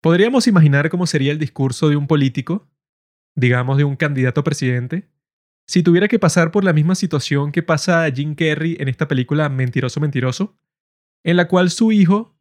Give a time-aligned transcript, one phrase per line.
[0.00, 2.68] Podríamos imaginar cómo sería el discurso de un político,
[3.34, 5.08] digamos de un candidato a presidente,
[5.66, 9.48] si tuviera que pasar por la misma situación que pasa Jim Carrey en esta película
[9.48, 10.56] Mentiroso Mentiroso,
[11.24, 12.36] en la cual su hijo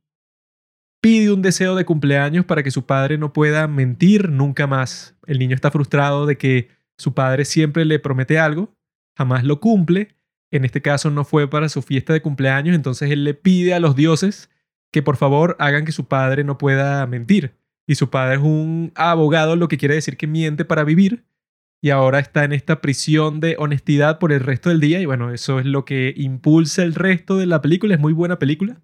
[1.01, 5.17] pide un deseo de cumpleaños para que su padre no pueda mentir nunca más.
[5.25, 8.75] El niño está frustrado de que su padre siempre le promete algo,
[9.17, 10.15] jamás lo cumple.
[10.51, 13.79] En este caso no fue para su fiesta de cumpleaños, entonces él le pide a
[13.79, 14.49] los dioses
[14.91, 17.55] que por favor hagan que su padre no pueda mentir.
[17.87, 21.25] Y su padre es un abogado, lo que quiere decir que miente para vivir
[21.85, 25.31] y ahora está en esta prisión de honestidad por el resto del día y bueno,
[25.31, 28.81] eso es lo que impulsa el resto de la película, es muy buena película.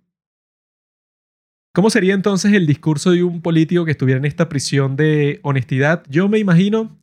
[1.73, 6.03] ¿Cómo sería entonces el discurso de un político que estuviera en esta prisión de honestidad?
[6.09, 6.95] Yo me imagino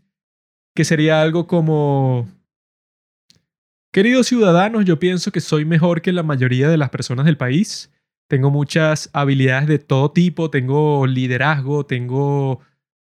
[0.73, 2.29] que sería algo como,
[3.93, 7.91] queridos ciudadanos, yo pienso que soy mejor que la mayoría de las personas del país.
[8.29, 12.61] Tengo muchas habilidades de todo tipo, tengo liderazgo, tengo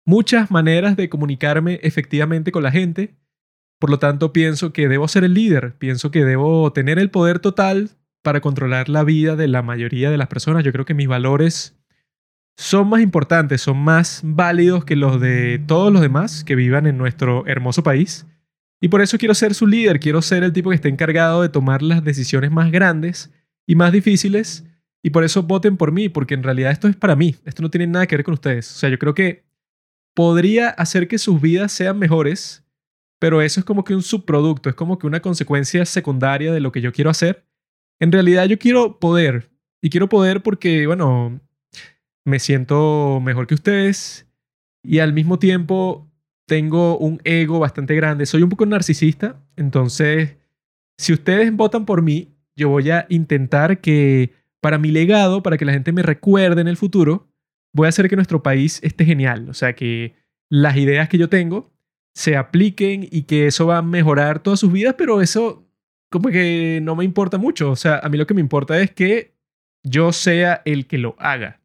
[0.05, 3.15] muchas maneras de comunicarme efectivamente con la gente.
[3.79, 7.41] Por lo tanto, pienso que debo ser el líder, pienso que debo tener el poder
[7.41, 7.91] total
[8.23, 10.65] para controlar la vida de la mayoría de las personas.
[10.65, 11.77] Yo creo que mis valores
[12.57, 16.97] son más importantes, son más válidos que los de todos los demás que vivan en
[16.97, 18.27] nuestro hermoso país.
[18.81, 21.49] Y por eso quiero ser su líder, quiero ser el tipo que esté encargado de
[21.49, 23.31] tomar las decisiones más grandes
[23.67, 24.65] y más difíciles.
[25.03, 27.71] Y por eso voten por mí, porque en realidad esto es para mí, esto no
[27.71, 28.71] tiene nada que ver con ustedes.
[28.71, 29.45] O sea, yo creo que
[30.15, 32.65] podría hacer que sus vidas sean mejores,
[33.19, 36.71] pero eso es como que un subproducto, es como que una consecuencia secundaria de lo
[36.71, 37.45] que yo quiero hacer.
[38.01, 41.41] En realidad yo quiero poder, y quiero poder porque, bueno,
[42.25, 44.27] me siento mejor que ustedes
[44.83, 46.09] y al mismo tiempo
[46.47, 50.37] tengo un ego bastante grande, soy un poco narcisista, entonces
[50.97, 55.65] si ustedes votan por mí, yo voy a intentar que para mi legado, para que
[55.65, 57.29] la gente me recuerde en el futuro,
[57.75, 59.49] voy a hacer que nuestro país esté genial.
[59.49, 60.15] O sea, que
[60.49, 61.73] las ideas que yo tengo
[62.15, 65.67] se apliquen y que eso va a mejorar todas sus vidas, pero eso
[66.11, 67.71] como que no me importa mucho.
[67.71, 69.35] O sea, a mí lo que me importa es que
[69.83, 71.61] yo sea el que lo haga.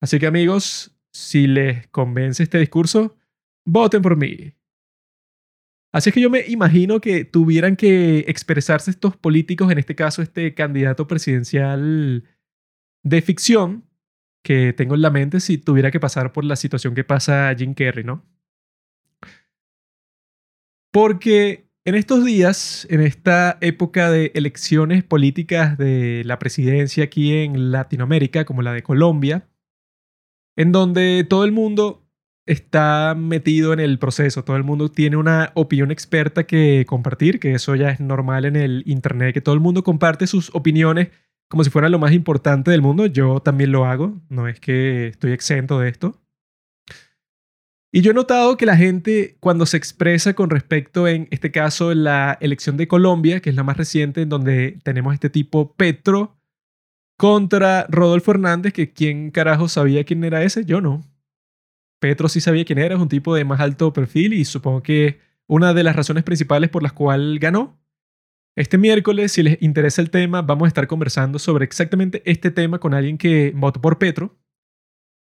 [0.00, 3.16] Así que amigos, si les convence este discurso,
[3.66, 4.52] voten por mí.
[5.92, 10.20] Así es que yo me imagino que tuvieran que expresarse estos políticos, en este caso
[10.20, 12.24] este candidato presidencial
[13.02, 13.84] de ficción,
[14.42, 17.74] que tengo en la mente si tuviera que pasar por la situación que pasa Jim
[17.74, 18.24] Carrey, ¿no?
[20.92, 27.72] Porque en estos días, en esta época de elecciones políticas de la presidencia aquí en
[27.72, 29.48] Latinoamérica, como la de Colombia,
[30.56, 32.07] en donde todo el mundo
[32.48, 37.52] está metido en el proceso, todo el mundo tiene una opinión experta que compartir, que
[37.52, 41.08] eso ya es normal en el Internet, que todo el mundo comparte sus opiniones
[41.48, 43.06] como si fuera lo más importante del mundo.
[43.06, 46.20] Yo también lo hago, no es que estoy exento de esto.
[47.92, 51.94] Y yo he notado que la gente cuando se expresa con respecto, en este caso,
[51.94, 56.36] la elección de Colombia, que es la más reciente, en donde tenemos este tipo Petro
[57.18, 61.04] contra Rodolfo Hernández, que quién carajo sabía quién era ese, yo no.
[61.98, 65.20] Petro sí sabía quién era, es un tipo de más alto perfil y supongo que
[65.46, 67.78] una de las razones principales por las cuales ganó
[68.58, 72.80] este miércoles, si les interesa el tema, vamos a estar conversando sobre exactamente este tema
[72.80, 74.36] con alguien que votó por Petro.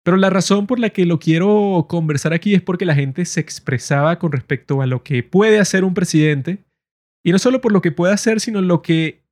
[0.04, 3.40] Pero la razón por la que lo quiero conversar aquí es porque la gente se
[3.40, 6.58] expresaba con respecto a lo que puede hacer un presidente.
[7.24, 9.22] Y no solo por lo que puede hacer, sino lo que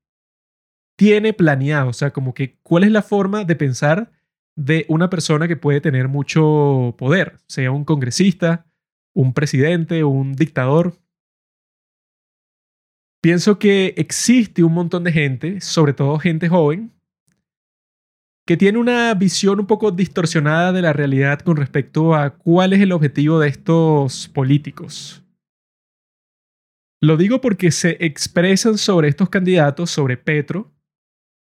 [0.97, 1.91] tiene planeado.
[1.91, 4.11] O sea, como que cuál es la forma de pensar
[4.61, 8.67] de una persona que puede tener mucho poder, sea un congresista,
[9.15, 10.99] un presidente, un dictador.
[13.23, 16.93] Pienso que existe un montón de gente, sobre todo gente joven,
[18.47, 22.81] que tiene una visión un poco distorsionada de la realidad con respecto a cuál es
[22.81, 25.25] el objetivo de estos políticos.
[27.03, 30.71] Lo digo porque se expresan sobre estos candidatos, sobre Petro,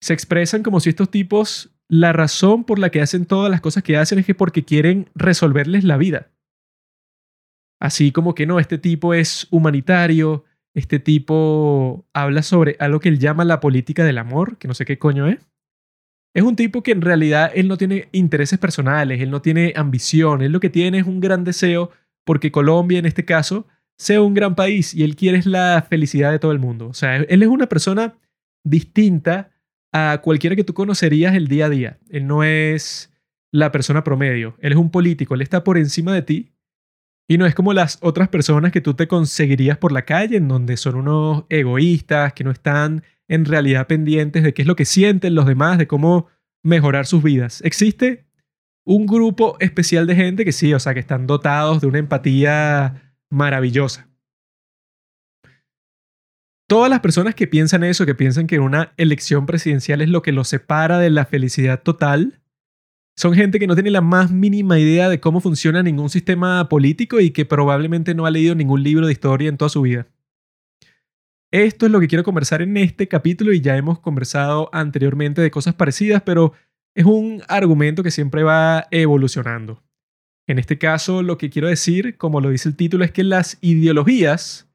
[0.02, 3.82] se expresan como si estos tipos, la razón por la que hacen todas las cosas
[3.82, 6.30] que hacen es que porque quieren resolverles la vida.
[7.78, 13.18] Así como que no, este tipo es humanitario, este tipo habla sobre algo que él
[13.18, 15.50] llama la política del amor, que no sé qué coño es.
[16.34, 20.40] Es un tipo que en realidad él no tiene intereses personales, él no tiene ambición,
[20.40, 21.90] él lo que tiene es un gran deseo
[22.24, 23.66] porque Colombia en este caso
[23.98, 26.88] sea un gran país y él quiere la felicidad de todo el mundo.
[26.88, 28.14] O sea, él es una persona
[28.64, 29.51] distinta
[29.92, 31.98] a cualquiera que tú conocerías el día a día.
[32.08, 33.12] Él no es
[33.52, 36.52] la persona promedio, él es un político, él está por encima de ti
[37.28, 40.48] y no es como las otras personas que tú te conseguirías por la calle, en
[40.48, 44.84] donde son unos egoístas, que no están en realidad pendientes de qué es lo que
[44.84, 46.26] sienten los demás, de cómo
[46.62, 47.62] mejorar sus vidas.
[47.64, 48.26] Existe
[48.84, 53.16] un grupo especial de gente que sí, o sea, que están dotados de una empatía
[53.30, 54.11] maravillosa.
[56.68, 60.32] Todas las personas que piensan eso, que piensan que una elección presidencial es lo que
[60.32, 62.42] los separa de la felicidad total,
[63.14, 67.20] son gente que no tiene la más mínima idea de cómo funciona ningún sistema político
[67.20, 70.06] y que probablemente no ha leído ningún libro de historia en toda su vida.
[71.50, 75.50] Esto es lo que quiero conversar en este capítulo y ya hemos conversado anteriormente de
[75.50, 76.54] cosas parecidas, pero
[76.94, 79.82] es un argumento que siempre va evolucionando.
[80.46, 83.58] En este caso, lo que quiero decir, como lo dice el título, es que las
[83.60, 84.71] ideologías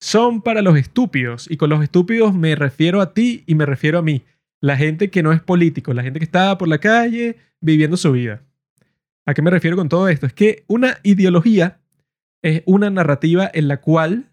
[0.00, 1.50] son para los estúpidos.
[1.50, 4.22] Y con los estúpidos me refiero a ti y me refiero a mí.
[4.60, 8.12] La gente que no es político, la gente que está por la calle viviendo su
[8.12, 8.42] vida.
[9.26, 10.26] ¿A qué me refiero con todo esto?
[10.26, 11.80] Es que una ideología
[12.42, 14.30] es una narrativa en la cual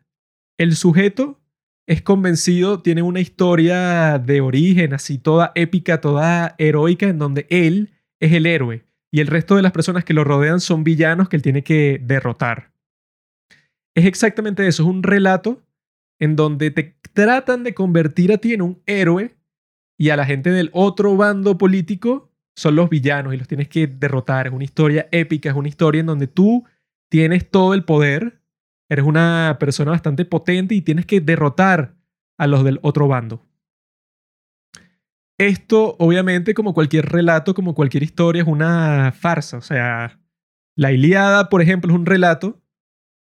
[0.57, 1.39] el sujeto
[1.85, 7.93] es convencido, tiene una historia de origen así toda épica, toda heroica, en donde él
[8.19, 11.37] es el héroe y el resto de las personas que lo rodean son villanos que
[11.37, 12.71] él tiene que derrotar.
[13.97, 15.65] Es exactamente eso, es un relato
[16.19, 19.35] en donde te tratan de convertir a ti en un héroe
[19.97, 23.87] y a la gente del otro bando político son los villanos y los tienes que
[23.87, 24.45] derrotar.
[24.45, 26.63] Es una historia épica, es una historia en donde tú
[27.09, 28.39] tienes todo el poder,
[28.87, 31.95] eres una persona bastante potente y tienes que derrotar
[32.37, 33.47] a los del otro bando.
[35.39, 39.57] Esto, obviamente, como cualquier relato, como cualquier historia, es una farsa.
[39.57, 40.19] O sea,
[40.75, 42.61] la Iliada, por ejemplo, es un relato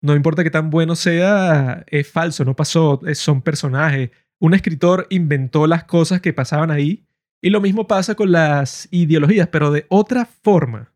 [0.06, 4.12] no importa que tan bueno sea, es falso, no pasó, son personajes.
[4.40, 7.06] Un escritor inventó las cosas que pasaban ahí
[7.42, 10.94] y lo mismo pasa con las ideologías, pero de otra forma.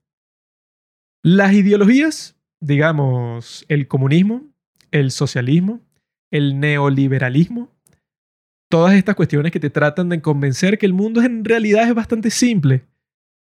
[1.23, 4.47] Las ideologías, digamos, el comunismo,
[4.91, 5.81] el socialismo,
[6.29, 7.71] el neoliberalismo,
[8.69, 12.29] todas estas cuestiones que te tratan de convencer que el mundo en realidad es bastante
[12.29, 12.85] simple.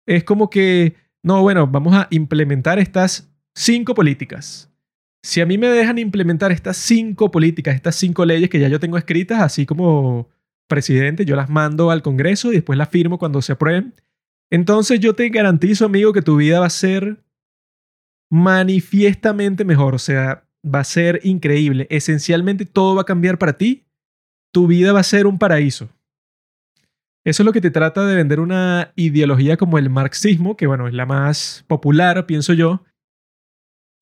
[0.06, 4.70] Es como que, no, bueno, vamos a implementar estas cinco políticas
[5.26, 8.78] si a mí me dejan implementar estas cinco políticas, estas cinco leyes que ya yo
[8.78, 10.28] tengo escritas, así como
[10.68, 13.92] presidente, yo las mando al Congreso y después las firmo cuando se aprueben,
[14.50, 17.24] entonces yo te garantizo, amigo, que tu vida va a ser
[18.30, 21.88] manifiestamente mejor, o sea, va a ser increíble.
[21.90, 23.84] Esencialmente todo va a cambiar para ti,
[24.52, 25.88] tu vida va a ser un paraíso.
[27.24, 30.86] Eso es lo que te trata de vender una ideología como el marxismo, que bueno,
[30.86, 32.84] es la más popular, pienso yo,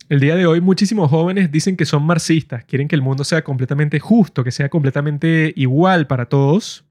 [0.08, 3.42] el día de hoy muchísimos jóvenes dicen que son marxistas, quieren que el mundo sea
[3.42, 6.84] completamente justo, que sea completamente igual para todos.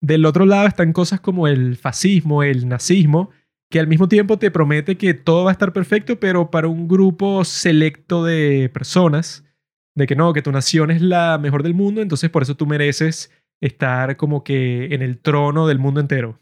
[0.00, 3.30] Del otro lado están cosas como el fascismo, el nazismo,
[3.70, 6.88] que al mismo tiempo te promete que todo va a estar perfecto, pero para un
[6.88, 9.44] grupo selecto de personas,
[9.94, 12.66] de que no, que tu nación es la mejor del mundo, entonces por eso tú
[12.66, 13.30] mereces
[13.60, 16.40] estar como que en el trono del mundo entero.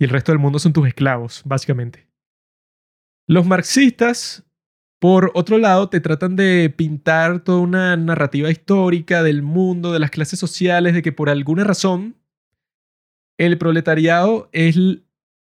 [0.00, 2.08] Y el resto del mundo son tus esclavos, básicamente.
[3.28, 4.44] Los marxistas
[5.04, 10.10] por otro lado, te tratan de pintar toda una narrativa histórica del mundo, de las
[10.10, 12.16] clases sociales, de que por alguna razón
[13.36, 14.78] el proletariado es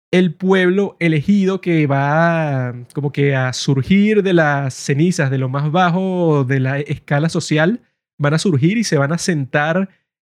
[0.10, 5.72] el pueblo elegido que va como que a surgir de las cenizas, de lo más
[5.72, 7.82] bajo de la escala social,
[8.18, 9.88] van a surgir y se van a sentar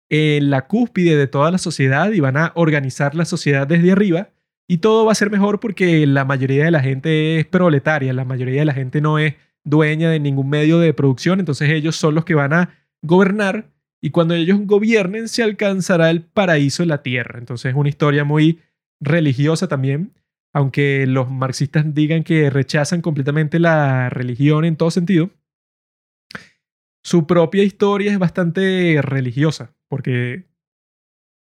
[0.10, 4.33] en la cúspide de toda la sociedad y van a organizar la sociedad desde arriba
[4.68, 8.26] y todo va a ser mejor porque la mayoría de la gente es proletaria, la
[8.26, 12.16] mayoría de la gente no es dueña de ningún medio de producción, entonces ellos son
[12.16, 12.70] los que van a
[13.02, 13.70] gobernar
[14.02, 17.40] y cuando ellos gobiernen se alcanzará el paraíso en la tierra.
[17.40, 18.60] Entonces es una historia muy
[19.00, 20.14] religiosa también,
[20.54, 25.30] aunque los marxistas digan que rechazan completamente la religión en todo sentido.
[27.02, 30.46] Su propia historia es bastante religiosa, porque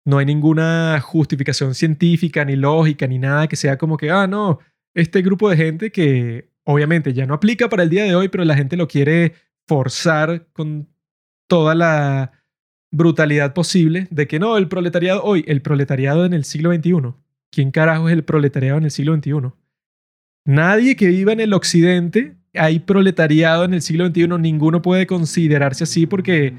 [0.05, 4.59] no hay ninguna justificación científica, ni lógica, ni nada que sea como que, ah, no,
[4.93, 8.45] este grupo de gente que obviamente ya no aplica para el día de hoy, pero
[8.45, 9.33] la gente lo quiere
[9.67, 10.87] forzar con
[11.47, 12.31] toda la
[12.91, 17.13] brutalidad posible de que no, el proletariado hoy, el proletariado en el siglo XXI.
[17.51, 19.51] ¿Quién carajo es el proletariado en el siglo XXI?
[20.45, 25.83] Nadie que viva en el occidente hay proletariado en el siglo XXI, ninguno puede considerarse
[25.83, 26.53] así porque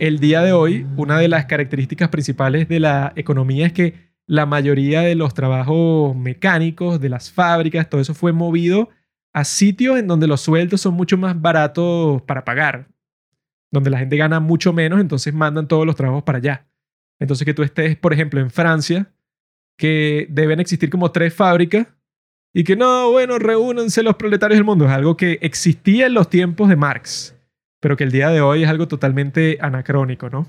[0.00, 4.46] el día de hoy, una de las características principales de la economía es que la
[4.46, 8.88] mayoría de los trabajos mecánicos, de las fábricas, todo eso fue movido
[9.34, 12.88] a sitios en donde los sueldos son mucho más baratos para pagar,
[13.70, 16.66] donde la gente gana mucho menos, entonces mandan todos los trabajos para allá.
[17.18, 19.12] Entonces que tú estés, por ejemplo, en Francia,
[19.76, 21.86] que deben existir como tres fábricas
[22.54, 26.30] y que no, bueno, reúnanse los proletarios del mundo, es algo que existía en los
[26.30, 27.36] tiempos de Marx
[27.80, 30.46] pero que el día de hoy es algo totalmente anacrónico, ¿no?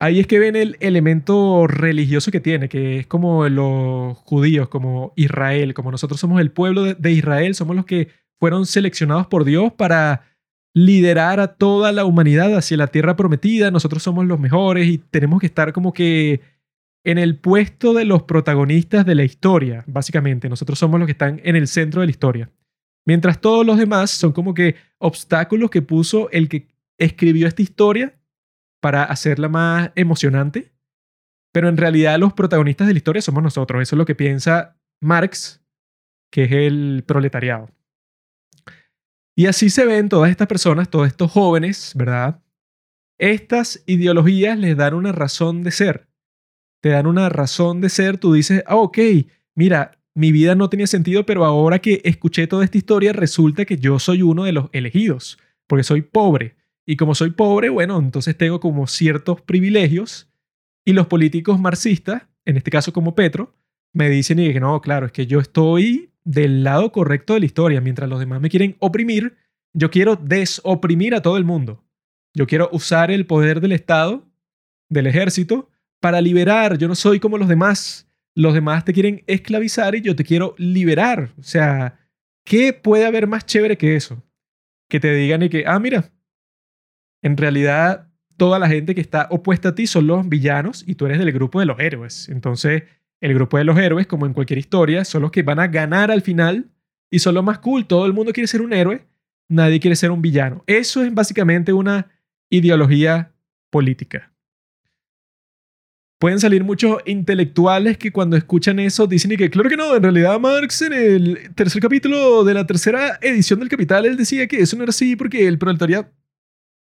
[0.00, 5.12] ahí es que ven el elemento religioso que tiene, que es como los judíos, como
[5.16, 8.08] Israel, como nosotros somos el pueblo de Israel, somos los que
[8.38, 10.22] fueron seleccionados por Dios para
[10.74, 15.40] liderar a toda la humanidad hacia la tierra prometida, nosotros somos los mejores y tenemos
[15.40, 16.40] que estar como que
[17.04, 21.40] en el puesto de los protagonistas de la historia, básicamente, nosotros somos los que están
[21.42, 22.50] en el centro de la historia.
[23.08, 28.20] Mientras todos los demás son como que obstáculos que puso el que escribió esta historia
[28.82, 30.74] para hacerla más emocionante.
[31.50, 33.80] Pero en realidad los protagonistas de la historia somos nosotros.
[33.80, 35.64] Eso es lo que piensa Marx,
[36.30, 37.70] que es el proletariado.
[39.34, 42.42] Y así se ven todas estas personas, todos estos jóvenes, ¿verdad?
[43.18, 46.10] Estas ideologías les dan una razón de ser.
[46.82, 48.98] Te dan una razón de ser, tú dices, ah, ok,
[49.54, 53.76] mira, mi vida no tenía sentido, pero ahora que escuché toda esta historia, resulta que
[53.76, 56.56] yo soy uno de los elegidos, porque soy pobre.
[56.84, 60.28] Y como soy pobre, bueno, entonces tengo como ciertos privilegios
[60.84, 63.54] y los políticos marxistas, en este caso como Petro,
[63.92, 67.46] me dicen y que no, claro, es que yo estoy del lado correcto de la
[67.46, 69.36] historia, mientras los demás me quieren oprimir,
[69.72, 71.84] yo quiero desoprimir a todo el mundo.
[72.34, 74.26] Yo quiero usar el poder del Estado,
[74.88, 75.70] del ejército,
[76.00, 76.76] para liberar.
[76.76, 78.07] Yo no soy como los demás.
[78.38, 81.32] Los demás te quieren esclavizar y yo te quiero liberar.
[81.40, 81.98] O sea,
[82.44, 84.22] ¿qué puede haber más chévere que eso?
[84.88, 86.12] Que te digan y que, ah, mira,
[87.20, 91.06] en realidad toda la gente que está opuesta a ti son los villanos y tú
[91.06, 92.28] eres del grupo de los héroes.
[92.28, 92.84] Entonces,
[93.20, 96.12] el grupo de los héroes, como en cualquier historia, son los que van a ganar
[96.12, 96.70] al final
[97.10, 97.88] y son los más cool.
[97.88, 99.04] Todo el mundo quiere ser un héroe,
[99.48, 100.62] nadie quiere ser un villano.
[100.68, 102.06] Eso es básicamente una
[102.50, 103.32] ideología
[103.70, 104.27] política.
[106.18, 110.40] Pueden salir muchos intelectuales que cuando escuchan eso dicen que claro que no, en realidad
[110.40, 114.76] Marx en el tercer capítulo de la tercera edición del Capital, él decía que eso
[114.76, 116.08] no era así porque el proletariado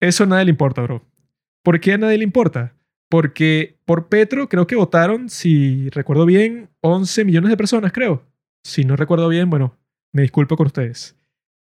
[0.01, 1.05] eso a nadie le importa, bro.
[1.65, 2.75] ¿Por qué a nadie le importa?
[3.11, 8.25] Porque por Petro creo que votaron, si recuerdo bien, 11 millones de personas, creo.
[8.63, 9.77] Si no recuerdo bien, bueno,
[10.13, 11.17] me disculpo con ustedes.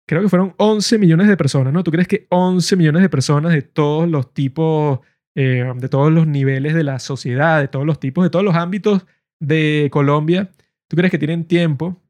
[0.06, 1.82] Creo que fueron 11 millones de personas, ¿no?
[1.82, 5.00] ¿Tú crees que 11 millones de personas de todos los tipos,
[5.34, 8.54] eh, de todos los niveles de la sociedad, de todos los tipos, de todos los
[8.54, 9.06] ámbitos
[9.40, 10.50] de Colombia,
[10.88, 12.00] ¿tú crees que tienen tiempo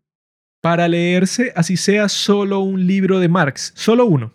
[0.61, 3.73] para leerse, así sea solo un libro de Marx?
[3.77, 4.33] Solo uno.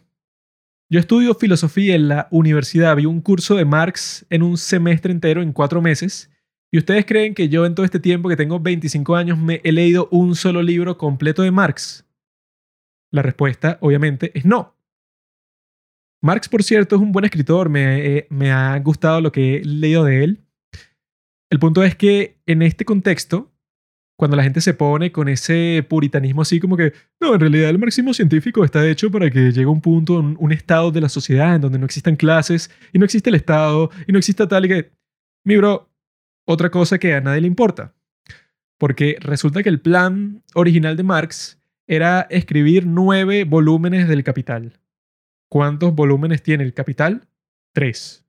[0.89, 5.41] Yo estudio filosofía en la universidad, vi un curso de Marx en un semestre entero,
[5.41, 6.31] en cuatro meses,
[6.71, 9.73] y ustedes creen que yo en todo este tiempo que tengo 25 años me he
[9.73, 12.05] leído un solo libro completo de Marx.
[13.11, 14.76] La respuesta, obviamente, es no.
[16.21, 19.65] Marx, por cierto, es un buen escritor, me, eh, me ha gustado lo que he
[19.65, 20.43] leído de él.
[21.49, 23.53] El punto es que en este contexto,
[24.17, 27.77] cuando la gente se pone con ese puritanismo así como que, no, en realidad el
[27.77, 31.55] marxismo científico está hecho para que llegue un punto, un, un estado de la sociedad
[31.55, 34.69] en donde no existan clases y no existe el Estado y no exista tal y
[34.69, 34.91] que,
[35.45, 35.89] mi bro,
[36.45, 37.93] otra cosa que a nadie le importa.
[38.79, 44.79] Porque resulta que el plan original de Marx era escribir nueve volúmenes del Capital.
[45.49, 47.27] ¿Cuántos volúmenes tiene el Capital?
[47.73, 48.25] Tres.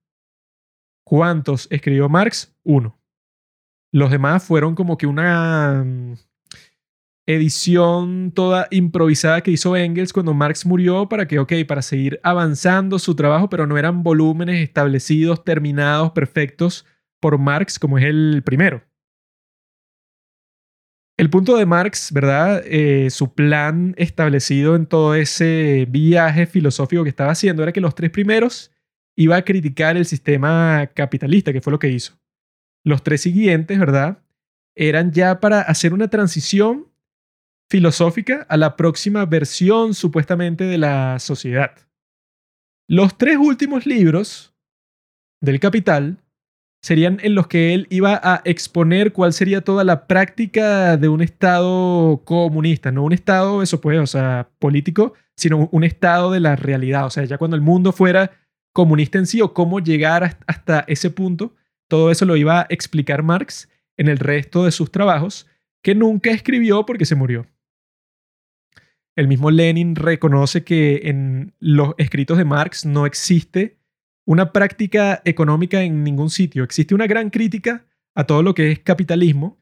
[1.05, 2.55] ¿Cuántos escribió Marx?
[2.63, 2.99] Uno.
[3.93, 6.15] Los demás fueron como que una mm,
[7.27, 12.99] edición toda improvisada que hizo Engels cuando Marx murió para que, ok, para seguir avanzando
[12.99, 16.87] su trabajo, pero no eran volúmenes establecidos, terminados, perfectos
[17.21, 18.88] por Marx como es el primero.
[21.19, 22.63] El punto de Marx, ¿verdad?
[22.65, 27.97] Eh, su plan establecido en todo ese viaje filosófico que estaba haciendo era que los
[27.97, 28.71] tres primeros
[29.17, 32.17] iba a criticar el sistema capitalista, que fue lo que hizo.
[32.85, 34.23] Los tres siguientes, ¿verdad?
[34.77, 36.87] Eran ya para hacer una transición
[37.69, 41.75] filosófica a la próxima versión supuestamente de la sociedad.
[42.87, 44.55] Los tres últimos libros
[45.41, 46.23] del Capital
[46.89, 51.23] serían en los que él iba a exponer cuál sería toda la práctica de un
[51.23, 56.57] Estado comunista, no un Estado, eso pues, o sea, político, sino un Estado de la
[56.57, 58.33] realidad, o sea, ya cuando el mundo fuera
[58.73, 61.55] comunista en sí o cómo llegar hasta ese punto
[61.89, 65.47] todo eso lo iba a explicar Marx en el resto de sus trabajos,
[65.83, 67.47] que nunca escribió porque se murió.
[69.17, 73.78] El mismo Lenin reconoce que en los escritos de Marx no existe
[74.29, 76.63] una práctica económica en ningún sitio.
[76.63, 79.59] Existe una gran crítica a todo lo que es capitalismo.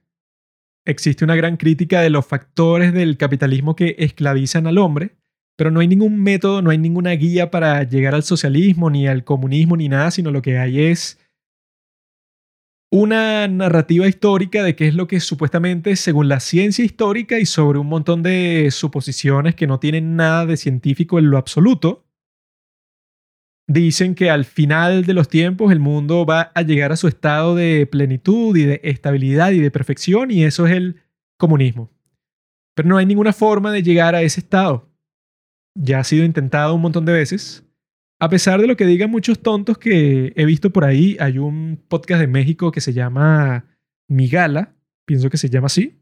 [0.85, 5.19] Existe una gran crítica de los factores del capitalismo que esclavizan al hombre,
[5.57, 9.23] pero no hay ningún método, no hay ninguna guía para llegar al socialismo, ni al
[9.23, 11.21] comunismo, ni nada, sino lo que hay es
[12.91, 17.79] una narrativa histórica de qué es lo que supuestamente, según la ciencia histórica y sobre
[17.79, 22.06] un montón de suposiciones que no tienen nada de científico en lo absoluto,
[23.67, 27.55] dicen que al final de los tiempos el mundo va a llegar a su estado
[27.55, 31.03] de plenitud y de estabilidad y de perfección y eso es el
[31.37, 31.91] comunismo.
[32.75, 34.91] Pero no hay ninguna forma de llegar a ese estado.
[35.75, 37.65] Ya ha sido intentado un montón de veces.
[38.19, 41.83] A pesar de lo que digan muchos tontos que he visto por ahí, hay un
[41.89, 43.67] podcast de México que se llama
[44.09, 46.01] Migala, pienso que se llama así.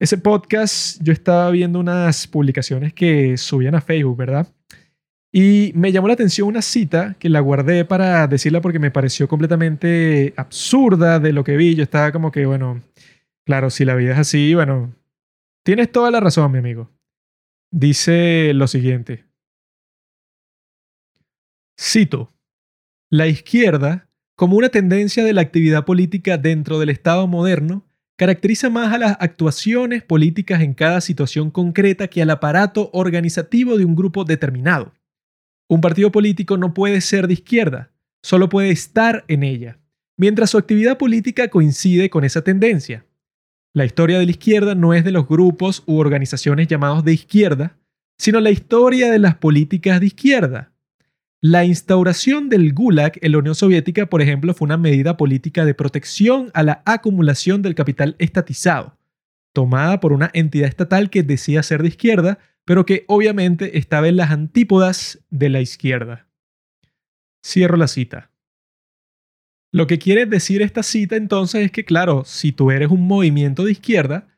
[0.00, 4.48] Ese podcast, yo estaba viendo unas publicaciones que subían a Facebook, ¿verdad?
[5.32, 9.28] Y me llamó la atención una cita que la guardé para decirla porque me pareció
[9.28, 11.74] completamente absurda de lo que vi.
[11.74, 12.82] Yo estaba como que, bueno,
[13.44, 14.94] claro, si la vida es así, bueno,
[15.64, 16.90] tienes toda la razón, mi amigo.
[17.70, 19.26] Dice lo siguiente.
[21.78, 22.32] Cito,
[23.10, 28.92] la izquierda, como una tendencia de la actividad política dentro del Estado moderno, caracteriza más
[28.92, 34.24] a las actuaciones políticas en cada situación concreta que al aparato organizativo de un grupo
[34.24, 34.92] determinado.
[35.68, 37.90] Un partido político no puede ser de izquierda,
[38.22, 39.78] solo puede estar en ella,
[40.16, 43.04] mientras su actividad política coincide con esa tendencia.
[43.74, 47.76] La historia de la izquierda no es de los grupos u organizaciones llamados de izquierda,
[48.18, 50.72] sino la historia de las políticas de izquierda.
[51.40, 55.74] La instauración del Gulag en la Unión Soviética, por ejemplo, fue una medida política de
[55.74, 58.97] protección a la acumulación del capital estatizado,
[59.52, 64.16] tomada por una entidad estatal que decía ser de izquierda, pero que obviamente estaba en
[64.16, 66.26] las antípodas de la izquierda.
[67.44, 68.30] Cierro la cita.
[69.72, 73.64] Lo que quiere decir esta cita entonces es que, claro, si tú eres un movimiento
[73.64, 74.28] de izquierda,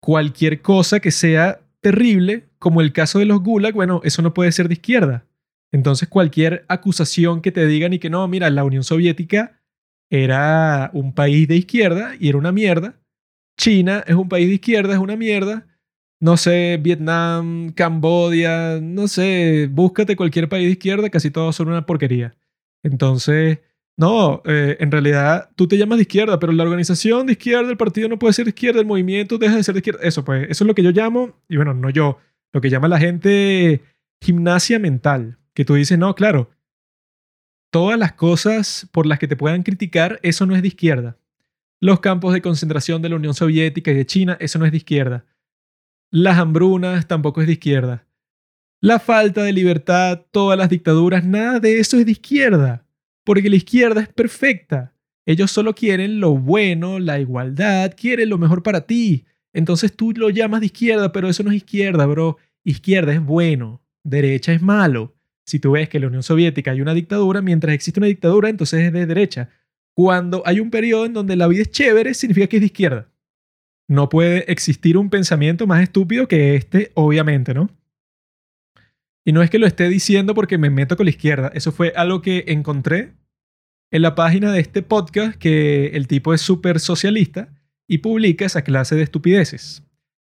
[0.00, 4.52] cualquier cosa que sea terrible, como el caso de los Gulag, bueno, eso no puede
[4.52, 5.24] ser de izquierda.
[5.72, 9.60] Entonces cualquier acusación que te digan y que no, mira, la Unión Soviética
[10.10, 12.94] era un país de izquierda y era una mierda.
[13.58, 15.66] China es un país de izquierda, es una mierda
[16.20, 21.86] no sé, Vietnam, Cambodia, no sé, búscate cualquier país de izquierda, casi todos son una
[21.86, 22.36] porquería.
[22.82, 23.60] Entonces,
[23.96, 27.76] no, eh, en realidad tú te llamas de izquierda, pero la organización de izquierda, el
[27.76, 30.00] partido no puede ser de izquierda, el movimiento deja de ser de izquierda.
[30.02, 32.18] Eso, pues, eso es lo que yo llamo, y bueno, no yo,
[32.52, 33.82] lo que llama la gente
[34.20, 36.50] gimnasia mental, que tú dices, no, claro,
[37.70, 41.16] todas las cosas por las que te puedan criticar, eso no es de izquierda.
[41.80, 44.78] Los campos de concentración de la Unión Soviética y de China, eso no es de
[44.78, 45.24] izquierda
[46.10, 48.06] las hambrunas tampoco es de izquierda.
[48.80, 52.86] La falta de libertad, todas las dictaduras, nada de eso es de izquierda.
[53.24, 54.94] Porque la izquierda es perfecta.
[55.26, 59.26] Ellos solo quieren lo bueno, la igualdad, quieren lo mejor para ti.
[59.52, 62.38] Entonces tú lo llamas de izquierda, pero eso no es izquierda, bro.
[62.64, 65.14] Izquierda es bueno, derecha es malo.
[65.44, 68.48] Si tú ves que en la Unión Soviética hay una dictadura, mientras existe una dictadura,
[68.48, 69.50] entonces es de derecha.
[69.98, 73.08] Cuando hay un periodo en donde la vida es chévere, significa que es de izquierda.
[73.88, 77.68] No puede existir un pensamiento más estúpido que este, obviamente, ¿no?
[79.24, 81.92] Y no es que lo esté diciendo porque me meto con la izquierda, eso fue
[81.96, 83.14] algo que encontré
[83.90, 87.48] en la página de este podcast que el tipo es súper socialista
[87.88, 89.82] y publica esa clase de estupideces.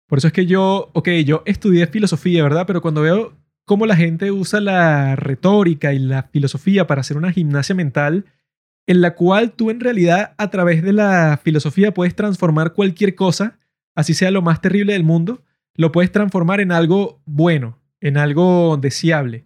[0.06, 2.68] Por eso es que yo, ok, yo estudié filosofía, ¿verdad?
[2.68, 7.32] Pero cuando veo cómo la gente usa la retórica y la filosofía para hacer una
[7.32, 8.26] gimnasia mental,
[8.86, 13.58] en la cual tú en realidad a través de la filosofía puedes transformar cualquier cosa,
[13.94, 15.42] así sea lo más terrible del mundo,
[15.74, 19.44] lo puedes transformar en algo bueno, en algo deseable.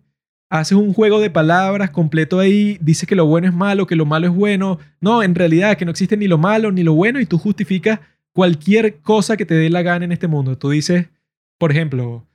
[0.50, 4.04] Haces un juego de palabras completo ahí, dices que lo bueno es malo, que lo
[4.04, 4.78] malo es bueno.
[5.00, 8.00] No, en realidad que no existe ni lo malo ni lo bueno y tú justificas
[8.32, 10.58] cualquier cosa que te dé la gana en este mundo.
[10.58, 11.06] Tú dices,
[11.56, 12.26] por ejemplo,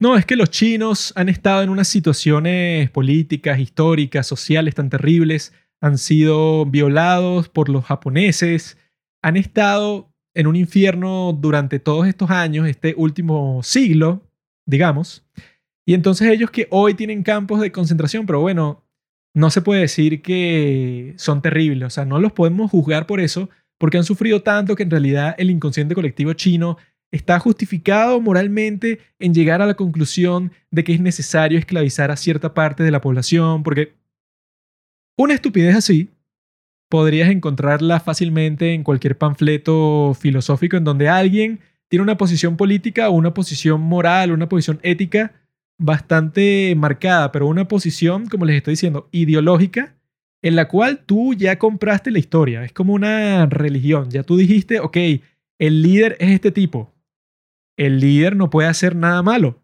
[0.00, 5.52] no, es que los chinos han estado en unas situaciones políticas, históricas, sociales tan terribles
[5.80, 8.78] han sido violados por los japoneses,
[9.22, 14.22] han estado en un infierno durante todos estos años, este último siglo,
[14.66, 15.26] digamos.
[15.86, 18.84] Y entonces ellos que hoy tienen campos de concentración, pero bueno,
[19.34, 23.48] no se puede decir que son terribles, o sea, no los podemos juzgar por eso,
[23.78, 26.76] porque han sufrido tanto que en realidad el inconsciente colectivo chino
[27.10, 32.52] está justificado moralmente en llegar a la conclusión de que es necesario esclavizar a cierta
[32.52, 33.94] parte de la población, porque
[35.18, 36.08] una estupidez así
[36.88, 43.34] podrías encontrarla fácilmente en cualquier panfleto filosófico en donde alguien tiene una posición política una
[43.34, 45.34] posición moral, una posición ética
[45.78, 49.94] bastante marcada, pero una posición, como les estoy diciendo, ideológica,
[50.42, 52.64] en la cual tú ya compraste la historia.
[52.64, 54.10] Es como una religión.
[54.10, 54.96] Ya tú dijiste, ok,
[55.58, 56.92] el líder es este tipo.
[57.76, 59.62] El líder no puede hacer nada malo.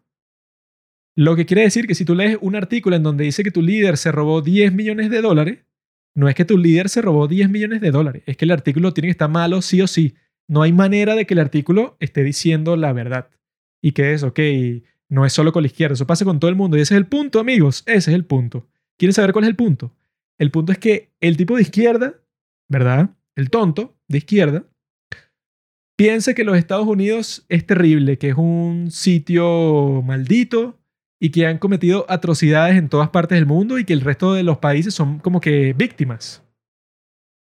[1.15, 3.61] Lo que quiere decir que si tú lees un artículo en donde dice que tu
[3.61, 5.59] líder se robó 10 millones de dólares,
[6.13, 8.93] no es que tu líder se robó 10 millones de dólares, es que el artículo
[8.93, 10.15] tiene que estar malo sí o sí.
[10.47, 13.29] No hay manera de que el artículo esté diciendo la verdad.
[13.81, 14.39] Y que es, ok,
[15.09, 16.77] no es solo con la izquierda, eso pasa con todo el mundo.
[16.77, 18.67] Y ese es el punto, amigos, ese es el punto.
[18.97, 19.93] ¿Quieres saber cuál es el punto?
[20.37, 22.15] El punto es que el tipo de izquierda,
[22.69, 23.11] ¿verdad?
[23.35, 24.65] El tonto de izquierda,
[25.95, 30.79] piensa que los Estados Unidos es terrible, que es un sitio maldito
[31.19, 34.43] y que han cometido atrocidades en todas partes del mundo y que el resto de
[34.43, 36.43] los países son como que víctimas.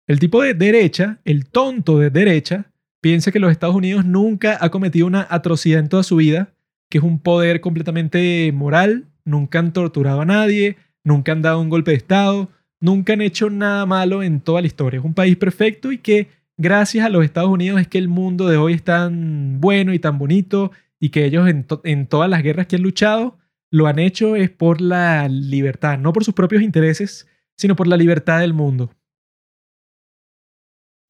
[0.07, 2.71] El tipo de derecha, el tonto de derecha,
[3.01, 6.53] piensa que los Estados Unidos nunca ha cometido una atrocidad en toda su vida,
[6.89, 11.69] que es un poder completamente moral, nunca han torturado a nadie, nunca han dado un
[11.69, 12.49] golpe de Estado,
[12.81, 14.99] nunca han hecho nada malo en toda la historia.
[14.99, 18.47] Es un país perfecto y que gracias a los Estados Unidos es que el mundo
[18.47, 22.43] de hoy es tan bueno y tan bonito y que ellos en, en todas las
[22.43, 23.37] guerras que han luchado
[23.73, 27.97] lo han hecho es por la libertad, no por sus propios intereses, sino por la
[27.97, 28.93] libertad del mundo.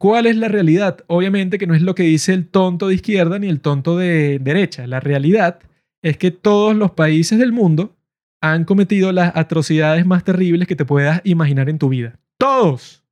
[0.00, 1.04] ¿Cuál es la realidad?
[1.06, 4.38] Obviamente que no es lo que dice el tonto de izquierda ni el tonto de
[4.38, 4.86] derecha.
[4.86, 5.60] La realidad
[6.02, 7.98] es que todos los países del mundo
[8.40, 12.18] han cometido las atrocidades más terribles que te puedas imaginar en tu vida.
[12.38, 13.04] Todos.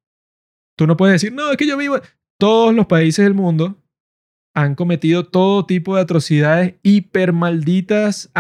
[0.79, 2.01] Tú no puedes decir, no, es que yo vivo.
[2.39, 3.77] Todos los países del mundo
[4.55, 8.31] han cometido todo tipo de atrocidades hiper malditas,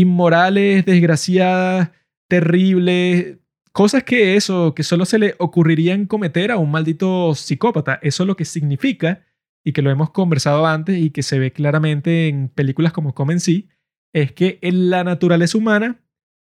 [0.00, 1.90] inmorales, desgraciadas,
[2.28, 3.38] terribles,
[3.72, 7.98] cosas que eso, que solo se le ocurrirían cometer a un maldito psicópata.
[8.02, 9.24] Eso es lo que significa,
[9.64, 13.38] y que lo hemos conversado antes y que se ve claramente en películas como Come
[13.40, 13.68] Sí,
[14.12, 16.00] es que en la naturaleza humana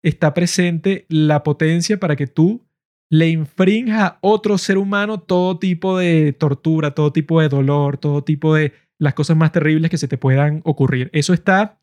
[0.04, 2.66] está presente la potencia para que tú
[3.10, 8.24] le infrinjas a otro ser humano todo tipo de tortura, todo tipo de dolor, todo
[8.24, 11.10] tipo de las cosas más terribles que se te puedan ocurrir.
[11.12, 11.80] Eso está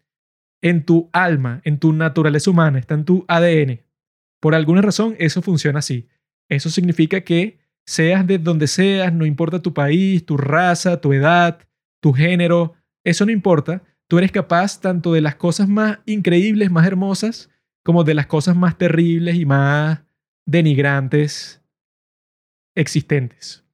[0.63, 3.81] en tu alma, en tu naturaleza humana, está en tu ADN.
[4.41, 6.09] Por alguna razón, eso funciona así.
[6.49, 11.61] Eso significa que seas de donde seas, no importa tu país, tu raza, tu edad,
[12.01, 13.83] tu género, eso no importa.
[14.09, 17.51] Tú eres capaz tanto de las cosas más increíbles, más hermosas,
[17.85, 20.03] como de las cosas más terribles y más
[20.47, 21.63] denigrantes
[22.75, 23.66] existentes.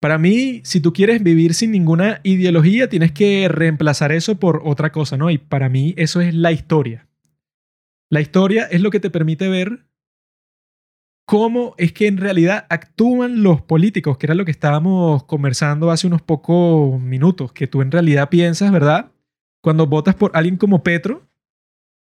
[0.00, 4.92] Para mí, si tú quieres vivir sin ninguna ideología, tienes que reemplazar eso por otra
[4.92, 5.30] cosa, ¿no?
[5.30, 7.08] Y para mí eso es la historia.
[8.10, 9.86] La historia es lo que te permite ver
[11.26, 16.06] cómo es que en realidad actúan los políticos, que era lo que estábamos conversando hace
[16.06, 19.12] unos pocos minutos, que tú en realidad piensas, ¿verdad?
[19.60, 21.28] Cuando votas por alguien como Petro,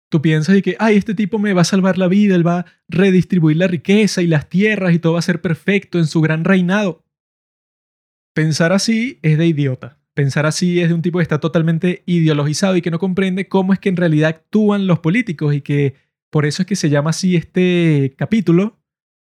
[0.09, 2.61] tú piensas de que, ay, este tipo me va a salvar la vida, él va
[2.61, 6.23] a redistribuir la riqueza y las tierras y todo va a ser perfecto en su
[6.23, 7.02] gran reinado.
[8.35, 9.99] Pensar así es de idiota.
[10.15, 13.73] Pensar así es de un tipo que está totalmente ideologizado y que no comprende cómo
[13.73, 15.95] es que en realidad actúan los políticos y que
[16.31, 18.79] por eso es que se llama así este capítulo,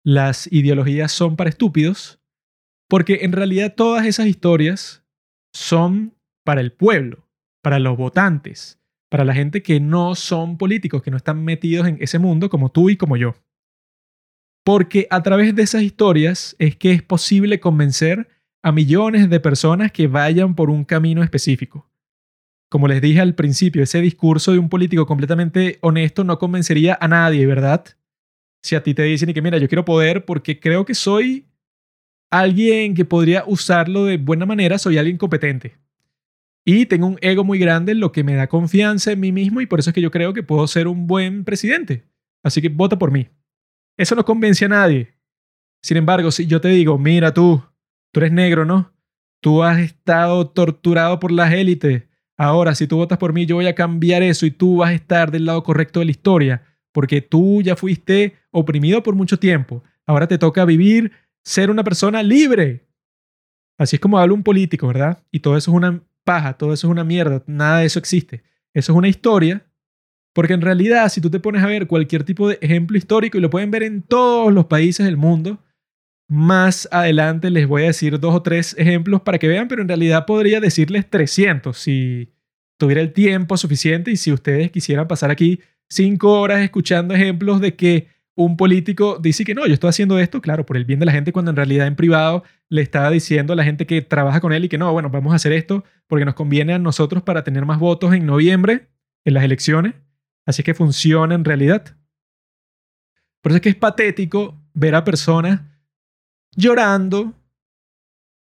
[0.04, 2.20] las ideologías son para estúpidos,
[2.88, 5.04] porque en realidad todas esas historias
[5.54, 7.28] son para el pueblo,
[7.62, 11.98] para los votantes, para la gente que no son políticos, que no están metidos en
[12.00, 13.34] ese mundo como tú y como yo.
[14.64, 18.28] Porque a través de esas historias es que es posible convencer
[18.62, 21.90] a millones de personas que vayan por un camino específico.
[22.70, 27.08] Como les dije al principio, ese discurso de un político completamente honesto no convencería a
[27.08, 27.84] nadie, ¿verdad?
[28.62, 31.46] Si a ti te dicen que mira, yo quiero poder porque creo que soy
[32.30, 35.78] alguien que podría usarlo de buena manera, soy alguien competente.
[36.64, 39.66] Y tengo un ego muy grande, lo que me da confianza en mí mismo y
[39.66, 42.04] por eso es que yo creo que puedo ser un buen presidente.
[42.44, 43.28] Así que vota por mí.
[43.96, 45.14] Eso no convence a nadie.
[45.82, 47.62] Sin embargo, si yo te digo, mira tú,
[48.12, 48.92] Tú eres negro, ¿no?
[49.40, 52.04] Tú has estado torturado por las élites.
[52.36, 54.94] Ahora, si tú votas por mí, yo voy a cambiar eso y tú vas a
[54.94, 59.84] estar del lado correcto de la historia, porque tú ya fuiste oprimido por mucho tiempo.
[60.06, 61.12] Ahora te toca vivir,
[61.44, 62.86] ser una persona libre.
[63.78, 65.22] Así es como habla un político, ¿verdad?
[65.30, 68.42] Y todo eso es una paja, todo eso es una mierda, nada de eso existe.
[68.74, 69.66] Eso es una historia,
[70.32, 73.40] porque en realidad, si tú te pones a ver cualquier tipo de ejemplo histórico, y
[73.40, 75.58] lo pueden ver en todos los países del mundo,
[76.30, 79.88] más adelante les voy a decir dos o tres ejemplos para que vean, pero en
[79.88, 82.32] realidad podría decirles 300 si
[82.78, 87.74] tuviera el tiempo suficiente y si ustedes quisieran pasar aquí cinco horas escuchando ejemplos de
[87.74, 91.06] que un político dice que no, yo estoy haciendo esto, claro, por el bien de
[91.06, 94.40] la gente, cuando en realidad en privado le estaba diciendo a la gente que trabaja
[94.40, 97.24] con él y que no, bueno, vamos a hacer esto porque nos conviene a nosotros
[97.24, 98.86] para tener más votos en noviembre
[99.24, 99.94] en las elecciones.
[100.46, 101.96] Así que funciona en realidad.
[103.42, 105.62] Por eso es que es patético ver a personas
[106.56, 107.34] llorando,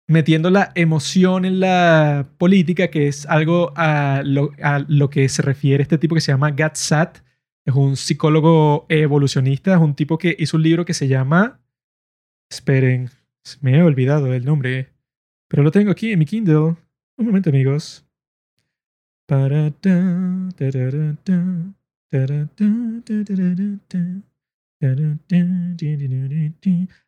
[0.08, 5.98] metiendo la emoción en la política, que es algo a lo, que se refiere este
[5.98, 7.20] tipo que se llama Gatsat.
[7.66, 11.60] Es un psicólogo evolucionista, es un tipo que hizo un libro que se llama...
[12.52, 13.10] Esperen,
[13.62, 14.94] me he olvidado el nombre,
[15.48, 16.76] pero lo tengo aquí en mi Kindle.
[17.18, 18.06] Un momento, amigos.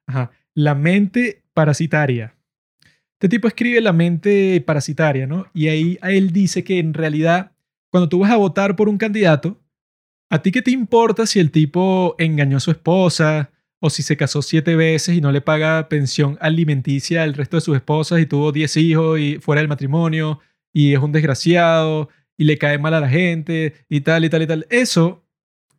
[0.08, 0.32] Ajá.
[0.54, 2.36] La mente parasitaria.
[3.20, 5.48] Este tipo escribe la mente parasitaria, ¿no?
[5.54, 7.52] Y ahí él dice que en realidad,
[7.92, 9.60] cuando tú vas a votar por un candidato,
[10.30, 14.18] ¿a ti qué te importa si el tipo engañó a su esposa o si se
[14.18, 18.26] casó siete veces y no le paga pensión alimenticia al resto de sus esposas y
[18.26, 20.40] tuvo diez hijos y fuera del matrimonio
[20.74, 24.44] y es un desgraciado y le cae mal a la gente y tal y tal
[24.44, 24.68] y tal?
[24.70, 25.27] Eso,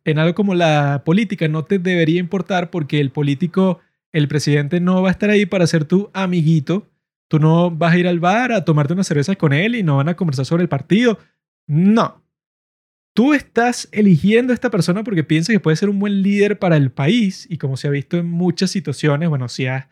[0.05, 3.79] en algo como la política, no te debería importar porque el político,
[4.11, 6.89] el presidente no va a estar ahí para ser tu amiguito.
[7.27, 9.97] Tú no vas a ir al bar a tomarte una cerveza con él y no
[9.97, 11.19] van a conversar sobre el partido.
[11.67, 12.23] No,
[13.19, 16.77] Tú estás eligiendo a esta persona porque piensas que puede ser un buen líder para
[16.77, 19.87] el país y como se ha visto en muchas situaciones, bueno, si has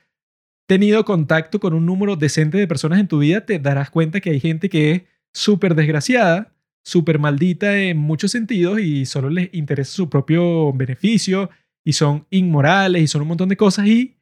[0.65, 4.29] tenido contacto con un número decente de personas en tu vida, te darás cuenta que
[4.29, 5.01] hay gente que es
[5.33, 6.55] súper desgraciada,
[6.87, 11.49] súper maldita en muchos sentidos y solo les interesa su propio beneficio
[11.83, 14.15] y son inmorales y son un montón de cosas y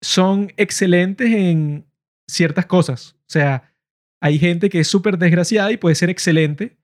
[0.00, 1.86] son excelentes en
[2.26, 3.14] ciertas cosas.
[3.20, 3.72] O sea,
[4.20, 6.76] hay gente que es súper desgraciada y puede ser excelente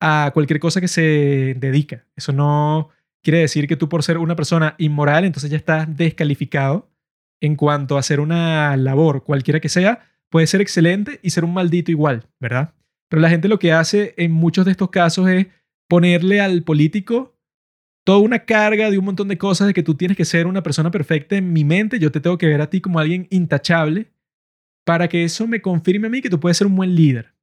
[0.00, 2.06] a cualquier cosa que se dedica.
[2.14, 2.90] Eso no
[3.20, 6.88] quiere decir que tú por ser una persona inmoral, entonces ya estás descalificado
[7.40, 11.52] en cuanto a hacer una labor, cualquiera que sea, puede ser excelente y ser un
[11.52, 12.74] maldito igual, ¿verdad?
[13.12, 15.46] Pero la gente lo que hace en muchos de estos casos es
[15.86, 17.36] ponerle al político
[18.06, 20.62] toda una carga de un montón de cosas de que tú tienes que ser una
[20.62, 24.10] persona perfecta en mi mente, yo te tengo que ver a ti como alguien intachable
[24.86, 27.34] para que eso me confirme a mí que tú puedes ser un buen líder.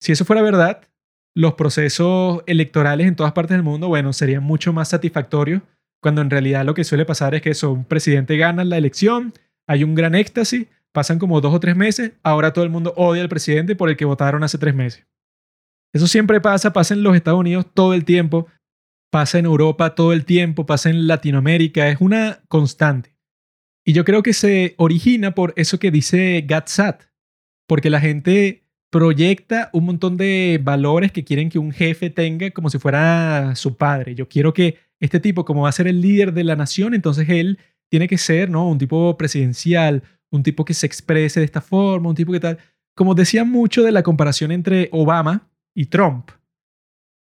[0.00, 0.88] Si eso fuera verdad,
[1.36, 5.62] los procesos electorales en todas partes del mundo, bueno, serían mucho más satisfactorios
[6.00, 9.34] cuando en realidad lo que suele pasar es que eso, un presidente gana la elección,
[9.68, 13.22] hay un gran éxtasis, pasan como dos o tres meses, ahora todo el mundo odia
[13.22, 15.06] al presidente por el que votaron hace tres meses.
[15.94, 18.46] Eso siempre pasa, pasa en los Estados Unidos todo el tiempo,
[19.10, 23.14] pasa en Europa todo el tiempo, pasa en Latinoamérica, es una constante.
[23.84, 27.02] Y yo creo que se origina por eso que dice Gatsat,
[27.66, 32.70] porque la gente proyecta un montón de valores que quieren que un jefe tenga como
[32.70, 34.14] si fuera su padre.
[34.14, 37.28] Yo quiero que este tipo, como va a ser el líder de la nación, entonces
[37.28, 37.58] él
[37.90, 38.68] tiene que ser, ¿no?
[38.68, 40.02] Un tipo presidencial,
[40.32, 42.58] un tipo que se exprese de esta forma, un tipo que tal.
[42.96, 46.30] Como decían mucho de la comparación entre Obama y Trump.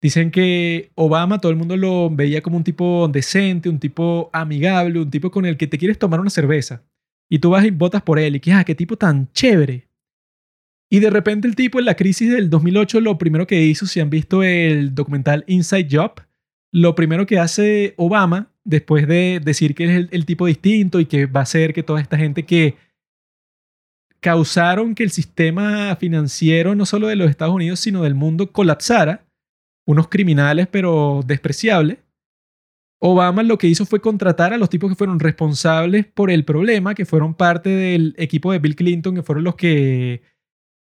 [0.03, 5.01] Dicen que Obama todo el mundo lo veía como un tipo decente, un tipo amigable,
[5.01, 6.85] un tipo con el que te quieres tomar una cerveza.
[7.31, 9.89] Y tú vas y votas por él y que, ah, qué tipo tan chévere.
[10.91, 14.01] Y de repente el tipo en la crisis del 2008 lo primero que hizo, si
[14.01, 16.21] han visto el documental Inside Job,
[16.73, 21.27] lo primero que hace Obama, después de decir que es el, tipo distinto y que
[21.27, 22.77] va a hacer que toda esta gente que
[24.21, 29.27] causaron que el sistema financiero no solo de los Estados Unidos, sino del mundo colapsara,
[29.87, 31.99] unos criminales pero despreciables,
[32.99, 36.95] Obama lo que hizo fue contratar a los tipos que fueron responsables por el problema,
[36.95, 40.23] que fueron parte del equipo de Bill Clinton, que fueron los que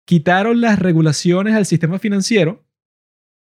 [0.05, 2.63] quitaron las regulaciones al sistema financiero.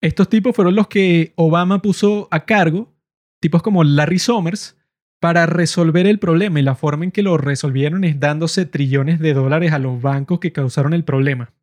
[0.02, 2.92] Estos tipos fueron los que Obama puso a cargo,
[3.40, 4.79] tipos como Larry Summers,
[5.20, 9.34] para resolver el problema y la forma en que lo resolvieron es dándose trillones de
[9.34, 11.54] dólares a los bancos que causaron el problema.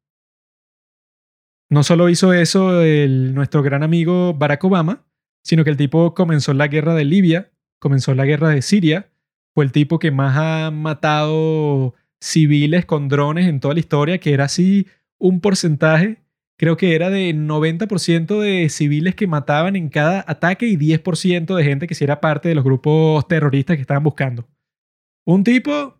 [1.68, 5.04] No solo hizo eso el, nuestro gran amigo Barack Obama,
[5.42, 9.10] sino que el tipo comenzó la guerra de Libia, comenzó la guerra de Siria,
[9.54, 14.32] fue el tipo que más ha matado civiles con drones en toda la historia, que
[14.32, 14.86] era así
[15.18, 16.18] un porcentaje,
[16.56, 21.64] creo que era de 90% de civiles que mataban en cada ataque y 10% de
[21.64, 24.46] gente que sí era parte de los grupos terroristas que estaban buscando.
[25.24, 25.96] Un tipo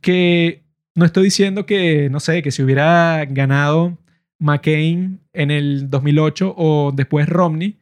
[0.00, 0.64] que
[0.94, 3.98] no estoy diciendo que, no sé, que si hubiera ganado
[4.38, 7.78] McCain en el 2008 o después Romney,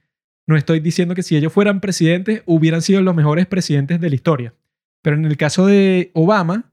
[0.47, 4.15] no estoy diciendo que si ellos fueran presidentes hubieran sido los mejores presidentes de la
[4.15, 4.55] historia.
[5.03, 6.73] Pero en el caso de Obama,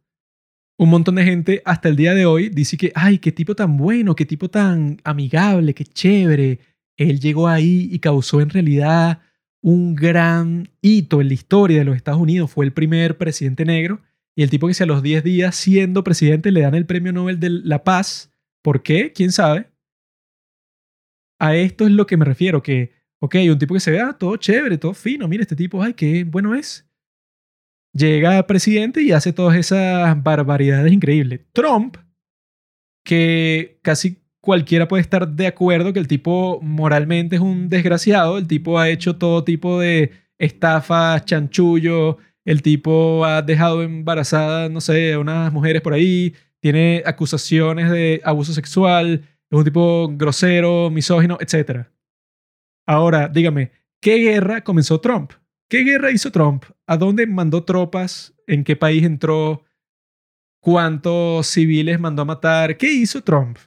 [0.78, 3.78] un montón de gente hasta el día de hoy dice que, ay, qué tipo tan
[3.78, 6.60] bueno, qué tipo tan amigable, qué chévere.
[6.98, 9.22] Él llegó ahí y causó en realidad
[9.62, 12.52] un gran hito en la historia de los Estados Unidos.
[12.52, 14.02] Fue el primer presidente negro
[14.36, 17.14] y el tipo que si a los 10 días siendo presidente le dan el premio
[17.14, 18.32] Nobel de la Paz.
[18.64, 19.12] ¿Por qué?
[19.14, 19.70] ¿Quién sabe?
[21.40, 24.38] A esto es lo que me refiero, que, ok, un tipo que se vea todo
[24.38, 26.88] chévere, todo fino, mira, este tipo, ay, qué bueno es
[27.94, 31.42] llega presidente y hace todas esas barbaridades increíbles.
[31.54, 31.98] Trump,
[33.04, 38.48] que casi cualquiera puede estar de acuerdo que el tipo moralmente es un desgraciado, el
[38.48, 45.16] tipo ha hecho todo tipo de estafas, chanchullo, el tipo ha dejado embarazadas, no sé,
[45.18, 51.88] unas mujeres por ahí, tiene acusaciones de abuso sexual, es un tipo grosero, misógino, etc.
[52.88, 55.34] Ahora, dígame, ¿qué guerra comenzó Trump?
[55.72, 56.66] ¿Qué guerra hizo Trump?
[56.86, 58.34] ¿A dónde mandó tropas?
[58.46, 59.64] ¿En qué país entró?
[60.60, 62.76] ¿Cuántos civiles mandó a matar?
[62.76, 63.58] ¿Qué hizo Trump?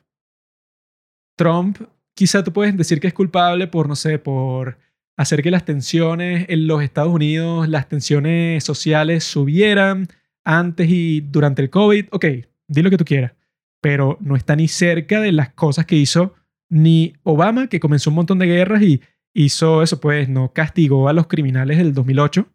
[1.34, 1.78] Trump,
[2.14, 4.76] quizá tú puedes decir que es culpable por, no sé, por
[5.16, 10.06] hacer que las tensiones en los Estados Unidos, las tensiones sociales subieran
[10.44, 12.08] antes y durante el COVID.
[12.10, 12.26] Ok,
[12.68, 13.32] di lo que tú quieras,
[13.80, 16.34] pero no está ni cerca de las cosas que hizo
[16.68, 19.00] ni Obama, que comenzó un montón de guerras y
[19.34, 22.48] hizo eso, pues no castigó a los criminales del 2008,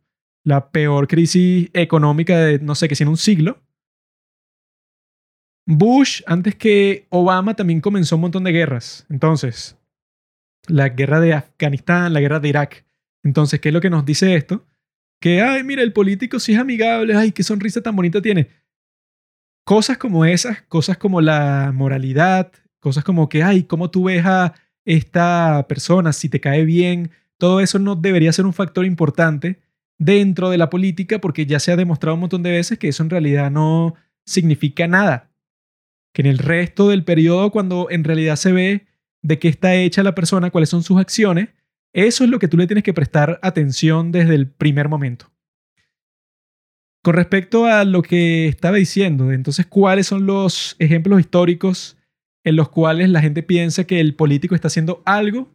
[0.46, 3.62] la peor crisis económica de no sé qué, si en un siglo.
[5.68, 9.06] Bush, antes que Obama, también comenzó un montón de guerras.
[9.10, 9.78] Entonces,
[10.68, 12.86] la guerra de Afganistán, la guerra de Irak.
[13.24, 14.66] Entonces, ¿qué es lo que nos dice esto?
[15.22, 18.50] Que, ay, mira, el político sí es amigable, ay, qué sonrisa tan bonita tiene.
[19.66, 24.56] Cosas como esas, cosas como la moralidad, cosas como que, ay, ¿cómo tú ves a
[24.90, 27.12] esta persona, si te cae bien?
[27.38, 29.60] Todo eso no debería ser un factor importante
[30.00, 33.04] dentro de la política porque ya se ha demostrado un montón de veces que eso
[33.04, 33.94] en realidad no
[34.26, 35.30] significa nada.
[36.12, 38.88] Que en el resto del periodo, cuando en realidad se ve
[39.22, 41.50] de qué está hecha la persona, cuáles son sus acciones,
[41.94, 45.32] eso es lo que tú le tienes que prestar atención desde el primer momento.
[47.04, 51.99] Con respecto a lo que estaba diciendo, entonces, ¿cuáles son los ejemplos históricos
[52.44, 55.50] en los cuales la gente piensa que el político está haciendo algo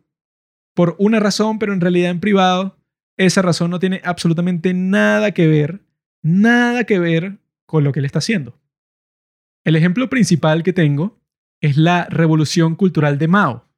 [0.75, 2.77] por una razón, pero en realidad en privado
[3.16, 5.85] esa razón no tiene absolutamente nada que ver,
[6.23, 8.61] nada que ver con lo que él está haciendo?
[9.64, 11.20] El ejemplo principal que tengo
[11.61, 13.68] es la revolución cultural de Mao.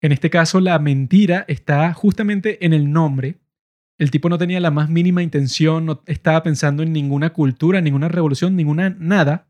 [0.00, 3.38] En este caso, la mentira está justamente en el nombre.
[3.98, 8.08] El tipo no tenía la más mínima intención, no estaba pensando en ninguna cultura, ninguna
[8.08, 9.49] revolución, ninguna nada.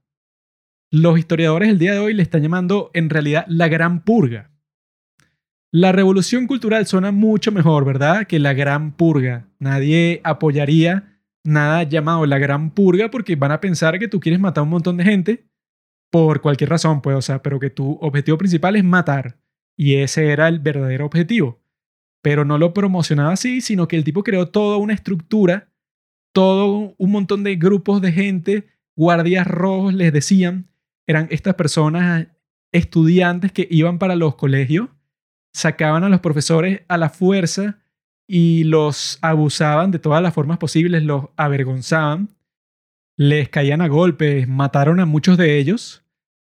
[0.92, 4.50] Los historiadores el día de hoy le están llamando en realidad la gran purga.
[5.70, 8.26] La revolución cultural suena mucho mejor, ¿verdad?
[8.26, 9.46] Que la gran purga.
[9.61, 14.62] Nadie apoyaría nada llamado la gran purga porque van a pensar que tú quieres matar
[14.62, 15.44] a un montón de gente
[16.11, 19.38] por cualquier razón, pues, o sea, pero que tu objetivo principal es matar.
[19.79, 21.62] Y ese era el verdadero objetivo.
[22.20, 25.72] Pero no lo promocionaba así, sino que el tipo creó toda una estructura,
[26.35, 30.69] todo un montón de grupos de gente, guardias rojos les decían,
[31.11, 32.29] eran estas personas
[32.73, 34.88] estudiantes que iban para los colegios,
[35.53, 37.79] sacaban a los profesores a la fuerza
[38.27, 42.29] y los abusaban de todas las formas posibles, los avergonzaban
[43.20, 46.03] les caían a golpes, mataron a muchos de ellos.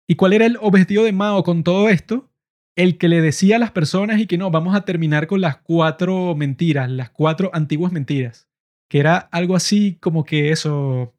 [0.08, 2.32] ¿Y cuál era el objetivo de Mao con todo esto?
[2.76, 5.58] El que le decía a las personas y que no, vamos a terminar con las
[5.58, 8.48] cuatro mentiras, las cuatro antiguas mentiras,
[8.90, 11.14] que era algo así como que eso,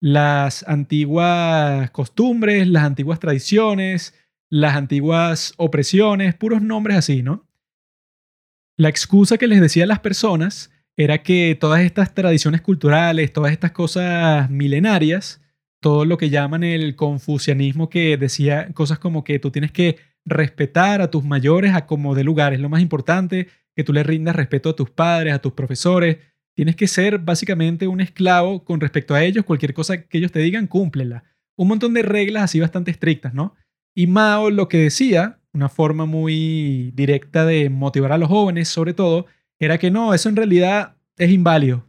[0.00, 4.14] las antiguas costumbres, las antiguas tradiciones,
[4.48, 7.46] las antiguas opresiones, puros nombres así, ¿no?
[8.76, 13.52] La excusa que les decía a las personas era que todas estas tradiciones culturales, todas
[13.52, 15.40] estas cosas milenarias,
[15.80, 21.00] todo lo que llaman el confucianismo que decía cosas como que tú tienes que respetar
[21.00, 24.36] a tus mayores a como de lugar, es lo más importante, que tú le rindas
[24.36, 26.18] respeto a tus padres, a tus profesores,
[26.60, 30.40] tienes que ser básicamente un esclavo con respecto a ellos, cualquier cosa que ellos te
[30.40, 31.24] digan, cúmplela.
[31.56, 33.54] Un montón de reglas así bastante estrictas, ¿no?
[33.94, 38.92] Y Mao lo que decía, una forma muy directa de motivar a los jóvenes sobre
[38.92, 39.24] todo,
[39.58, 41.86] era que no, eso en realidad es inválido.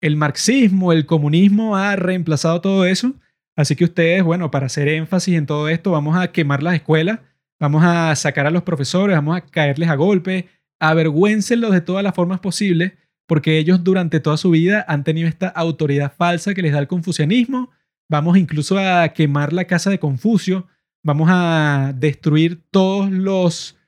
[0.00, 3.12] El marxismo, el comunismo ha reemplazado todo eso.
[3.56, 7.20] Así que ustedes, bueno, para hacer énfasis en todo esto, vamos a quemar las escuelas,
[7.60, 10.48] vamos a sacar a los profesores, vamos a caerles a golpe,
[10.80, 12.92] avergüéncenlos de todas las formas posibles,
[13.26, 16.88] porque ellos durante toda su vida han tenido esta autoridad falsa que les da el
[16.88, 17.70] confucianismo.
[18.08, 20.66] Vamos incluso a quemar la casa de Confucio,
[21.02, 23.78] vamos a destruir todos los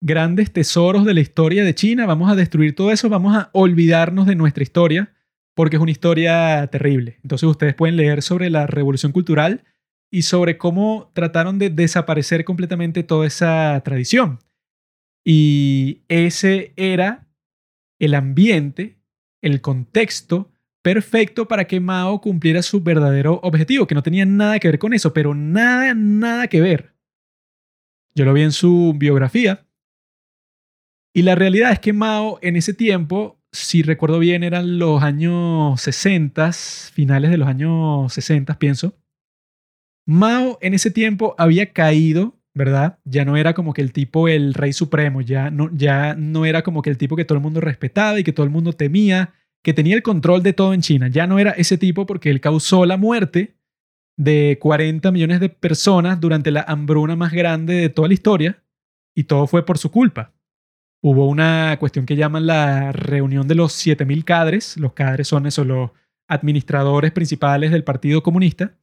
[0.00, 4.26] grandes tesoros de la historia de China, vamos a destruir todo eso, vamos a olvidarnos
[4.26, 5.12] de nuestra historia,
[5.54, 7.18] porque es una historia terrible.
[7.22, 9.64] Entonces ustedes pueden leer sobre la revolución cultural
[10.10, 14.38] y sobre cómo trataron de desaparecer completamente toda esa tradición.
[15.24, 17.27] Y ese era
[17.98, 18.98] el ambiente,
[19.42, 20.50] el contexto
[20.82, 24.94] perfecto para que Mao cumpliera su verdadero objetivo, que no tenía nada que ver con
[24.94, 26.94] eso, pero nada, nada que ver.
[28.14, 29.68] Yo lo vi en su biografía
[31.12, 35.80] y la realidad es que Mao en ese tiempo, si recuerdo bien, eran los años
[35.80, 38.96] 60, finales de los años 60, pienso.
[40.06, 42.98] Mao en ese tiempo había caído, ¿verdad?
[43.04, 46.62] Ya no era como que el tipo el rey supremo, ya no, ya no era
[46.62, 49.32] como que el tipo que todo el mundo respetaba y que todo el mundo temía,
[49.62, 51.08] que tenía el control de todo en China.
[51.08, 53.54] Ya no era ese tipo porque él causó la muerte
[54.18, 58.62] de 40 millones de personas durante la hambruna más grande de toda la historia
[59.14, 60.34] y todo fue por su culpa.
[61.00, 64.76] hubo una cuestión que llaman la reunión de los 7000 cadres.
[64.76, 65.90] Los cadres son esos, los
[66.26, 68.74] administradores principales del Partido Comunista,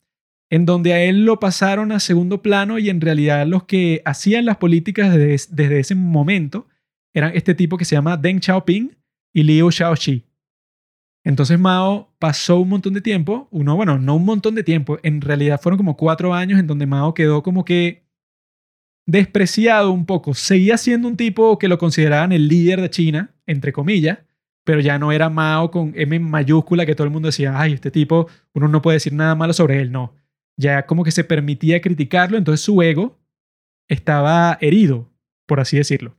[0.50, 4.46] en donde a él lo pasaron a segundo plano y en realidad los que hacían
[4.46, 6.68] las políticas desde, ese momento
[7.14, 8.96] eran este tipo que se llama Deng Xiaoping
[9.34, 10.24] y Liu Xiaoxi.
[11.24, 15.22] Entonces Mao pasó un montón de tiempo, uno, bueno, no un montón de tiempo, en
[15.22, 18.06] realidad fueron como cuatro años en donde Mao quedó como que
[19.08, 20.36] despreciado un poco.
[20.36, 24.20] Seguía siendo un tipo que lo consideraban el líder de China, entre comillas,
[24.64, 27.90] pero ya no era Mao con M mayúscula que todo el mundo decía, ay, este
[27.90, 30.14] tipo, uno no puede decir nada malo sobre él, no.
[30.58, 33.20] Ya como que se permitía criticarlo, entonces su ego
[33.88, 35.12] estaba herido,
[35.46, 36.16] por así decirlo.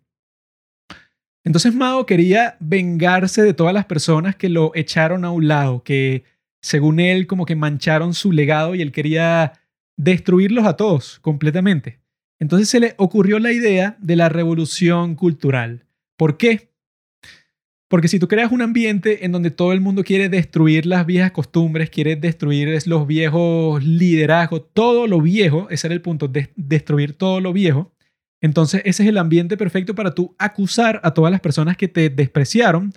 [1.44, 6.24] Entonces Mao quería vengarse de todas las personas que lo echaron a un lado, que
[6.60, 9.52] según él como que mancharon su legado y él quería
[9.96, 12.00] destruirlos a todos completamente.
[12.40, 15.86] Entonces se le ocurrió la idea de la revolución cultural.
[16.16, 16.72] ¿Por qué?
[17.88, 21.30] Porque si tú creas un ambiente en donde todo el mundo quiere destruir las viejas
[21.30, 27.40] costumbres, quiere destruir los viejos liderazgos, todo lo viejo, ese era el punto, destruir todo
[27.40, 27.92] lo viejo,
[28.40, 32.10] entonces ese es el ambiente perfecto para tú acusar a todas las personas que te
[32.10, 32.92] despreciaron,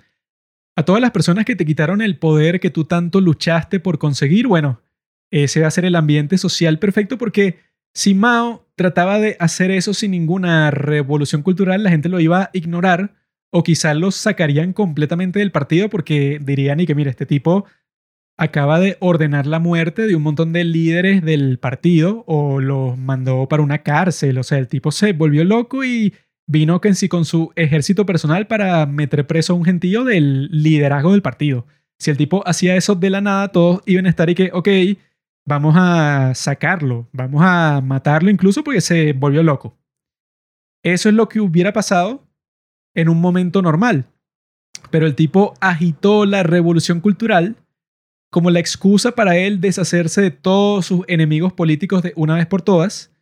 [0.76, 4.46] a todas las personas que te quitaron el poder que tú tanto luchaste por conseguir.
[4.46, 4.80] Bueno,
[5.30, 7.58] ese va a ser el ambiente social perfecto porque
[7.94, 12.50] si Mao trataba de hacer eso sin ninguna revolución cultural, la gente lo iba a
[12.52, 13.19] ignorar
[13.50, 17.64] o quizás los sacarían completamente del partido porque dirían y que mira, este tipo
[18.36, 23.46] acaba de ordenar la muerte de un montón de líderes del partido o los mandó
[23.48, 24.38] para una cárcel.
[24.38, 26.14] O sea, el tipo se volvió loco y
[26.46, 31.66] vino con su ejército personal para meter preso a un gentío del liderazgo del partido.
[31.98, 34.68] Si el tipo hacía eso de la nada, todos iban a estar y que, ok,
[35.44, 39.76] vamos a sacarlo, vamos a matarlo incluso porque se volvió loco.
[40.82, 42.29] Eso es lo que hubiera pasado
[42.94, 44.06] en un momento normal.
[44.90, 47.56] Pero el tipo agitó la revolución cultural
[48.30, 52.62] como la excusa para él deshacerse de todos sus enemigos políticos de una vez por
[52.62, 53.12] todas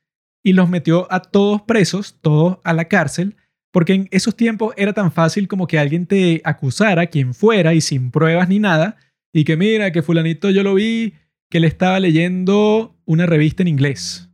[0.43, 3.37] y los metió a todos presos, todos a la cárcel,
[3.73, 7.81] porque en esos tiempos era tan fácil como que alguien te acusara, quien fuera, y
[7.81, 8.97] sin pruebas ni nada,
[9.33, 11.15] y que mira, que fulanito yo lo vi,
[11.51, 14.31] que le estaba leyendo una revista en inglés,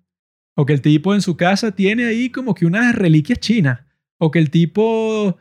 [0.57, 3.84] o que el tipo en su casa tiene ahí como que unas reliquias chinas,
[4.19, 5.37] o que el tipo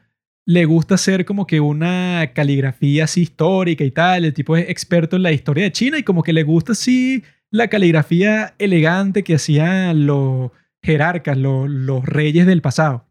[0.46, 4.26] le gusta hacer como que una caligrafía así histórica y tal.
[4.26, 7.24] El tipo es experto en la historia de China y como que le gusta así
[7.50, 10.52] la caligrafía elegante que hacían los
[10.82, 13.08] jerarcas, los, reyes del pasado.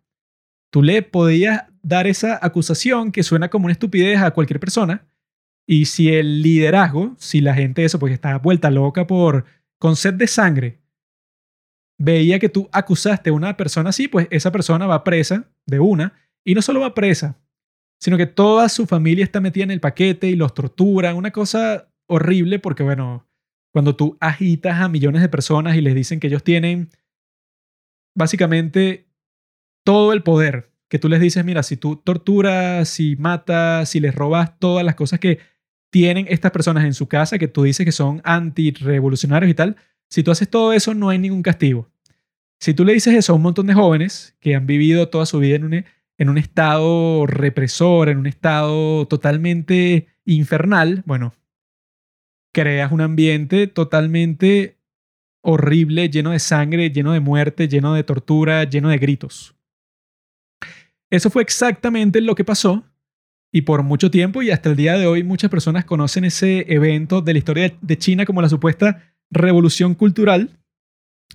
[0.71, 5.07] Tú le podías dar esa acusación que suena como una estupidez a cualquier persona.
[5.67, 9.45] Y si el liderazgo, si la gente eso, porque está vuelta loca por
[9.79, 10.82] con sed de sangre,
[11.99, 16.15] veía que tú acusaste a una persona así, pues esa persona va presa de una
[16.45, 17.39] y no solo va presa,
[18.01, 21.17] sino que toda su familia está metida en el paquete y los torturan.
[21.17, 23.29] Una cosa horrible porque, bueno,
[23.73, 26.91] cuando tú agitas a millones de personas y les dicen que ellos tienen
[28.17, 29.09] básicamente
[29.85, 34.15] todo el poder, que tú les dices, mira, si tú torturas, si matas, si les
[34.15, 35.39] robas todas las cosas que
[35.91, 39.77] tienen estas personas en su casa, que tú dices que son anti-revolucionarios y tal,
[40.13, 41.89] si tú haces todo eso no hay ningún castigo.
[42.61, 45.39] Si tú le dices eso a un montón de jóvenes que han vivido toda su
[45.39, 45.85] vida en un
[46.19, 51.33] en un estado represor, en un estado totalmente infernal, bueno,
[52.53, 54.77] creas un ambiente totalmente
[55.41, 59.55] horrible, lleno de sangre, lleno de muerte, lleno de tortura, lleno de gritos.
[61.09, 62.85] Eso fue exactamente lo que pasó
[63.51, 67.23] y por mucho tiempo y hasta el día de hoy muchas personas conocen ese evento
[67.23, 70.61] de la historia de China como la supuesta revolución cultural.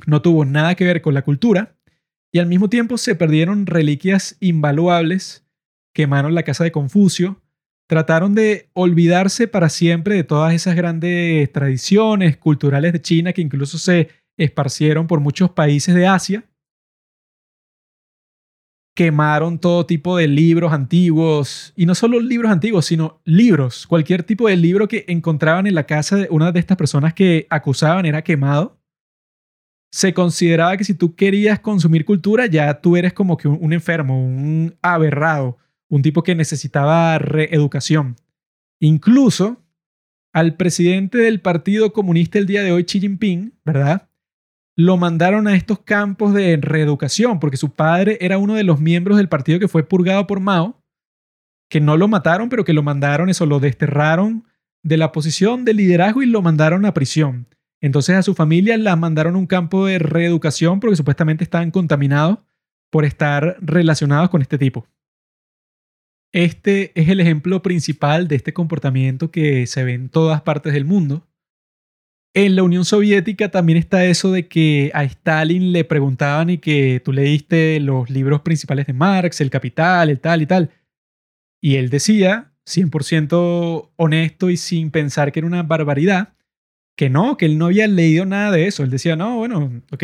[0.05, 1.75] No tuvo nada que ver con la cultura,
[2.31, 5.45] y al mismo tiempo se perdieron reliquias invaluables,
[5.93, 7.41] quemaron la casa de Confucio,
[7.87, 13.77] trataron de olvidarse para siempre de todas esas grandes tradiciones culturales de China que incluso
[13.77, 16.43] se esparcieron por muchos países de Asia.
[18.97, 23.85] Quemaron todo tipo de libros antiguos, y no solo libros antiguos, sino libros.
[23.85, 27.45] Cualquier tipo de libro que encontraban en la casa de una de estas personas que
[27.51, 28.77] acusaban era quemado
[29.91, 34.23] se consideraba que si tú querías consumir cultura, ya tú eres como que un, enfermo,
[34.23, 35.57] un aberrado,
[35.89, 38.15] un tipo que necesitaba reeducación.
[38.79, 39.63] Incluso
[40.33, 44.09] al presidente del Partido Comunista el día de hoy, Xi Jinping, ¿verdad?
[44.77, 49.17] Lo mandaron a estos campos de reeducación porque su padre era uno de los miembros
[49.17, 50.83] del partido que fue purgado por Mao,
[51.67, 54.45] que no lo mataron, pero que lo mandaron, eso, lo desterraron
[54.83, 57.47] de la posición de liderazgo y lo mandaron a prisión.
[57.81, 62.39] Entonces a su familia la mandaron a un campo de reeducación porque supuestamente estaban contaminados
[62.91, 64.87] por estar relacionados con este tipo.
[66.31, 70.85] Este es el ejemplo principal de este comportamiento que se ve en todas partes del
[70.85, 71.27] mundo.
[72.39, 77.01] En la Unión Soviética también está eso de que a Stalin le preguntaban y que
[77.03, 80.69] tú leíste los libros principales de Marx, El Capital, el tal y tal.
[81.59, 86.35] Y él decía, 100% honesto y sin pensar que era una barbaridad,
[86.95, 88.83] que no, que él no había leído nada de eso.
[88.83, 90.03] Él decía, no, bueno, ok,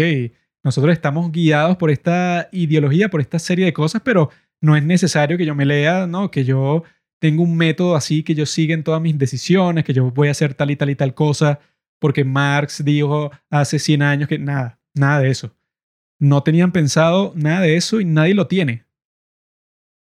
[0.63, 5.37] nosotros estamos guiados por esta ideología, por esta serie de cosas, pero no es necesario
[5.37, 6.31] que yo me lea, ¿no?
[6.31, 6.83] Que yo
[7.19, 10.31] tengo un método así, que yo siga en todas mis decisiones, que yo voy a
[10.31, 11.59] hacer tal y tal y tal cosa,
[11.99, 15.55] porque Marx dijo hace 100 años que nada, nada de eso.
[16.19, 18.85] No tenían pensado nada de eso y nadie lo tiene.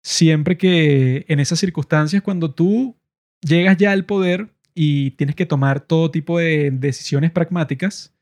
[0.04, 2.96] Siempre que en esas circunstancias, cuando tú
[3.42, 8.14] llegas ya al poder y tienes que tomar todo tipo de decisiones pragmáticas,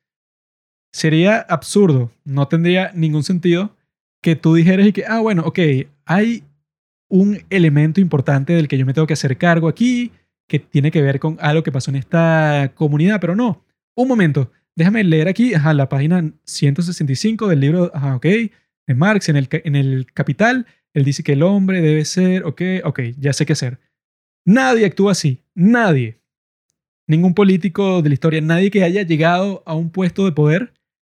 [0.91, 3.75] sería absurdo, no tendría ningún sentido
[4.21, 5.59] que tú dijeras y que, ah, bueno, ok,
[6.05, 6.43] hay
[7.09, 10.11] un elemento importante del que yo me tengo que hacer cargo aquí,
[10.47, 13.65] que tiene que ver con algo que pasó en esta comunidad, pero no.
[13.95, 19.29] Un momento, déjame leer aquí, ajá, la página 165 del libro, ajá, ok, de Marx,
[19.29, 23.33] en el, en el Capital, él dice que el hombre debe ser, ok, ok, ya
[23.33, 23.79] sé qué hacer.
[24.45, 26.19] Nadie actúa así, nadie.
[27.07, 30.73] Ningún político de la historia, nadie que haya llegado a un puesto de poder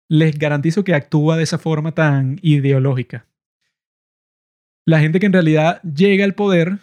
[0.09, 3.27] les garantizo que actúa de esa forma tan ideológica.
[4.87, 6.79] La gente que en realidad llega al poder,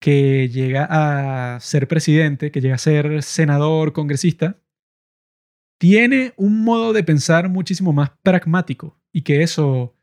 [0.00, 4.58] que llega a ser presidente, que llega a ser senador, congresista,
[5.78, 9.94] tiene un modo de pensar muchísimo más pragmático y que eso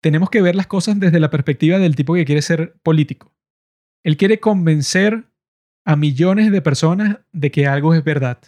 [0.00, 3.32] tenemos que ver las cosas desde la perspectiva del tipo que quiere ser político.
[4.02, 5.24] Él quiere convencer
[5.84, 8.38] a millones de personas de que algo es verdad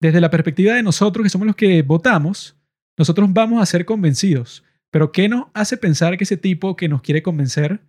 [0.00, 2.56] desde la perspectiva de nosotros, que somos los que votamos,
[2.96, 4.64] nosotros vamos a ser convencidos.
[4.90, 7.80] Pero ¿qué nos hace pensar que ese tipo que nos quiere convencer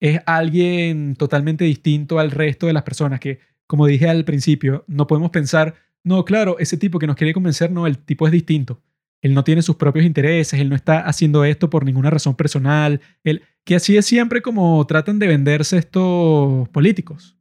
[0.00, 3.20] es alguien totalmente distinto al resto de las personas?
[3.20, 5.74] Que, como dije al principio, no podemos pensar,
[6.04, 8.82] no, claro, ese tipo que nos quiere convencer, no, el tipo es distinto.
[9.22, 13.00] Él no tiene sus propios intereses, él no está haciendo esto por ninguna razón personal.
[13.24, 17.36] Él, que así es siempre como tratan de venderse estos políticos.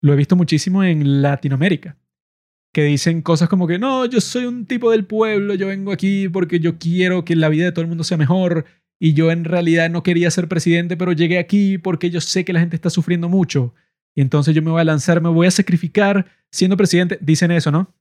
[0.00, 1.98] Lo he visto muchísimo en Latinoamérica
[2.72, 6.28] que dicen cosas como que no, yo soy un tipo del pueblo, yo vengo aquí
[6.28, 8.64] porque yo quiero que la vida de todo el mundo sea mejor
[9.00, 12.52] y yo en realidad no quería ser presidente, pero llegué aquí porque yo sé que
[12.52, 13.74] la gente está sufriendo mucho
[14.14, 17.70] y entonces yo me voy a lanzar, me voy a sacrificar siendo presidente, dicen eso,
[17.70, 17.94] ¿no?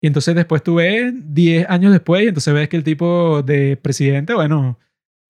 [0.00, 3.76] Y entonces después tú ves 10 años después y entonces ves que el tipo de
[3.76, 4.78] presidente, bueno,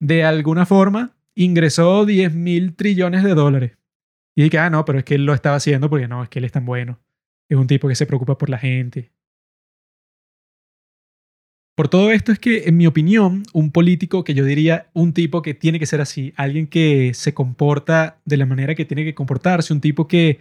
[0.01, 3.73] de alguna forma ingresó 10 mil trillones de dólares.
[4.35, 6.39] Y dije, ah, no, pero es que él lo estaba haciendo porque no, es que
[6.39, 6.99] él es tan bueno.
[7.49, 9.13] Es un tipo que se preocupa por la gente.
[11.83, 15.43] Por todo esto es que, en mi opinión, un político que yo diría un tipo
[15.43, 19.17] que tiene que ser así, alguien que se comporta de la manera que tiene que
[19.17, 20.39] comportarse, un tipo que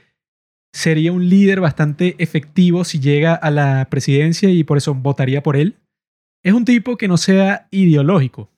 [0.72, 5.56] sería un líder bastante efectivo si llega a la presidencia y por eso votaría por
[5.56, 5.78] él,
[6.44, 8.52] es un tipo que no sea ideológico,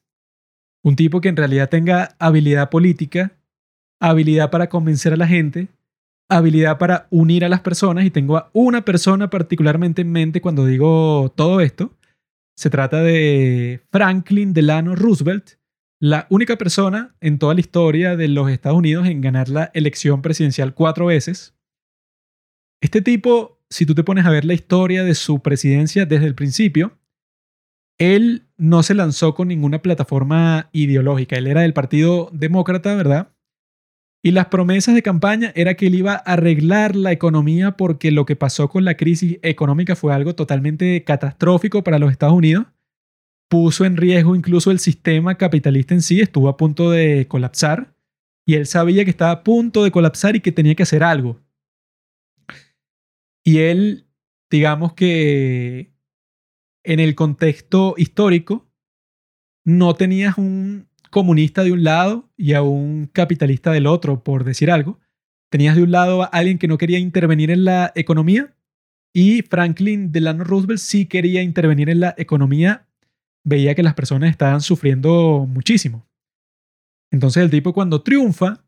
[0.84, 3.32] un tipo que en realidad tenga habilidad política,
[4.02, 5.70] habilidad para convencer a la gente
[6.28, 10.66] habilidad para unir a las personas y tengo a una persona particularmente en mente cuando
[10.66, 11.92] digo todo esto.
[12.56, 15.58] Se trata de Franklin Delano Roosevelt,
[16.00, 20.22] la única persona en toda la historia de los Estados Unidos en ganar la elección
[20.22, 21.56] presidencial cuatro veces.
[22.82, 26.36] Este tipo, si tú te pones a ver la historia de su presidencia desde el
[26.36, 27.00] principio,
[27.98, 31.38] él no se lanzó con ninguna plataforma ideológica.
[31.38, 33.33] Él era del Partido Demócrata, ¿verdad?
[34.26, 38.26] Y las promesas de campaña era que él iba a arreglar la economía porque lo
[38.26, 42.66] que pasó con la crisis económica fue algo totalmente catastrófico para los Estados Unidos.
[43.50, 47.98] Puso en riesgo incluso el sistema capitalista en sí, estuvo a punto de colapsar.
[48.46, 51.42] Y él sabía que estaba a punto de colapsar y que tenía que hacer algo.
[53.44, 54.08] Y él,
[54.50, 55.94] digamos que
[56.86, 58.70] en el contexto histórico,
[59.66, 64.72] no tenías un comunista de un lado y a un capitalista del otro, por decir
[64.72, 65.00] algo.
[65.50, 68.56] Tenías de un lado a alguien que no quería intervenir en la economía
[69.14, 72.88] y Franklin Delano Roosevelt sí quería intervenir en la economía.
[73.46, 76.08] Veía que las personas estaban sufriendo muchísimo.
[77.12, 78.66] Entonces el tipo cuando triunfa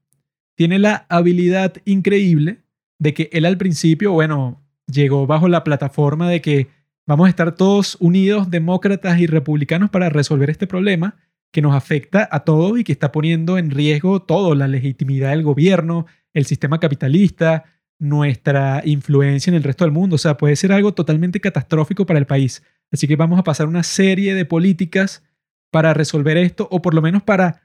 [0.56, 2.62] tiene la habilidad increíble
[3.00, 6.68] de que él al principio, bueno, llegó bajo la plataforma de que
[7.08, 11.16] vamos a estar todos unidos, demócratas y republicanos, para resolver este problema
[11.52, 15.44] que nos afecta a todos y que está poniendo en riesgo todo, la legitimidad del
[15.44, 17.64] gobierno, el sistema capitalista,
[18.00, 20.16] nuestra influencia en el resto del mundo.
[20.16, 22.64] O sea, puede ser algo totalmente catastrófico para el país.
[22.92, 25.24] Así que vamos a pasar una serie de políticas
[25.72, 27.64] para resolver esto o por lo menos para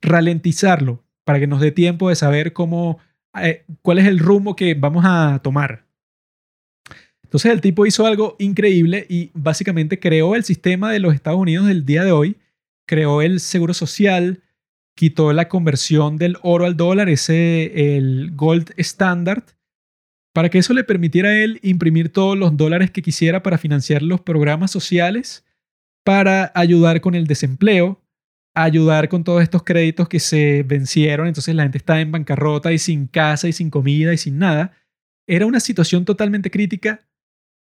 [0.00, 2.98] ralentizarlo, para que nos dé tiempo de saber cómo,
[3.40, 5.86] eh, cuál es el rumbo que vamos a tomar.
[7.22, 11.66] Entonces el tipo hizo algo increíble y básicamente creó el sistema de los Estados Unidos
[11.66, 12.36] del día de hoy,
[12.86, 14.42] creó el seguro social,
[14.94, 19.44] quitó la conversión del oro al dólar, ese el gold standard,
[20.32, 24.02] para que eso le permitiera a él imprimir todos los dólares que quisiera para financiar
[24.02, 25.44] los programas sociales,
[26.04, 28.02] para ayudar con el desempleo,
[28.54, 32.78] ayudar con todos estos créditos que se vencieron, entonces la gente está en bancarrota y
[32.78, 34.72] sin casa y sin comida y sin nada.
[35.26, 37.06] Era una situación totalmente crítica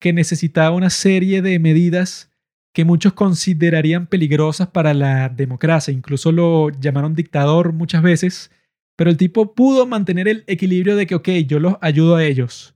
[0.00, 2.31] que necesitaba una serie de medidas
[2.72, 5.92] que muchos considerarían peligrosas para la democracia.
[5.92, 8.50] Incluso lo llamaron dictador muchas veces,
[8.96, 12.74] pero el tipo pudo mantener el equilibrio de que, ok, yo los ayudo a ellos,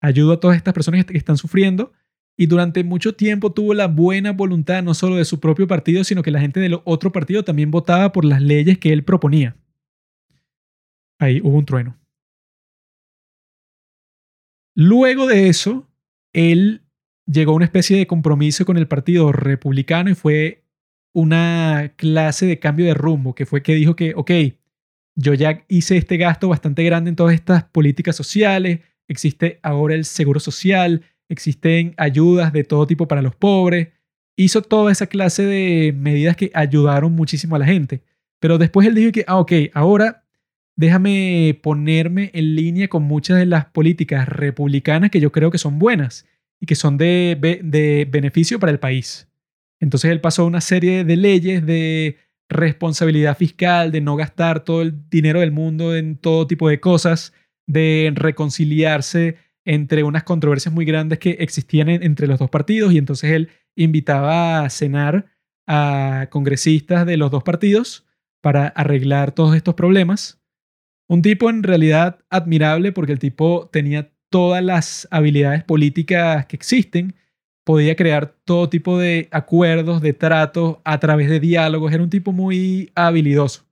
[0.00, 1.92] ayudo a todas estas personas que están sufriendo,
[2.36, 6.22] y durante mucho tiempo tuvo la buena voluntad no solo de su propio partido, sino
[6.22, 9.56] que la gente del otro partido también votaba por las leyes que él proponía.
[11.18, 11.98] Ahí hubo un trueno.
[14.76, 15.88] Luego de eso,
[16.32, 16.82] él
[17.30, 20.64] llegó a una especie de compromiso con el Partido Republicano y fue
[21.12, 24.30] una clase de cambio de rumbo, que fue que dijo que, ok,
[25.14, 30.04] yo ya hice este gasto bastante grande en todas estas políticas sociales, existe ahora el
[30.04, 33.88] seguro social, existen ayudas de todo tipo para los pobres,
[34.36, 38.02] hizo toda esa clase de medidas que ayudaron muchísimo a la gente.
[38.40, 40.24] Pero después él dijo que, ah, ok, ahora
[40.76, 45.80] déjame ponerme en línea con muchas de las políticas republicanas que yo creo que son
[45.80, 46.24] buenas
[46.60, 49.28] y que son de, de beneficio para el país.
[49.80, 52.16] Entonces él pasó una serie de leyes de
[52.48, 57.32] responsabilidad fiscal, de no gastar todo el dinero del mundo en todo tipo de cosas,
[57.66, 63.32] de reconciliarse entre unas controversias muy grandes que existían entre los dos partidos y entonces
[63.32, 65.26] él invitaba a cenar
[65.66, 68.06] a congresistas de los dos partidos
[68.40, 70.40] para arreglar todos estos problemas.
[71.06, 77.14] Un tipo en realidad admirable porque el tipo tenía todas las habilidades políticas que existen,
[77.64, 82.32] podía crear todo tipo de acuerdos, de tratos a través de diálogos, era un tipo
[82.32, 83.66] muy habilidoso.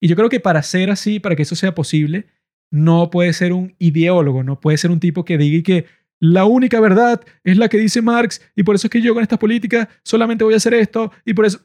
[0.00, 2.26] Y yo creo que para ser así, para que eso sea posible,
[2.70, 5.86] no puede ser un ideólogo, no puede ser un tipo que diga que
[6.20, 9.22] la única verdad es la que dice Marx y por eso es que yo con
[9.22, 11.60] estas políticas solamente voy a hacer esto y por eso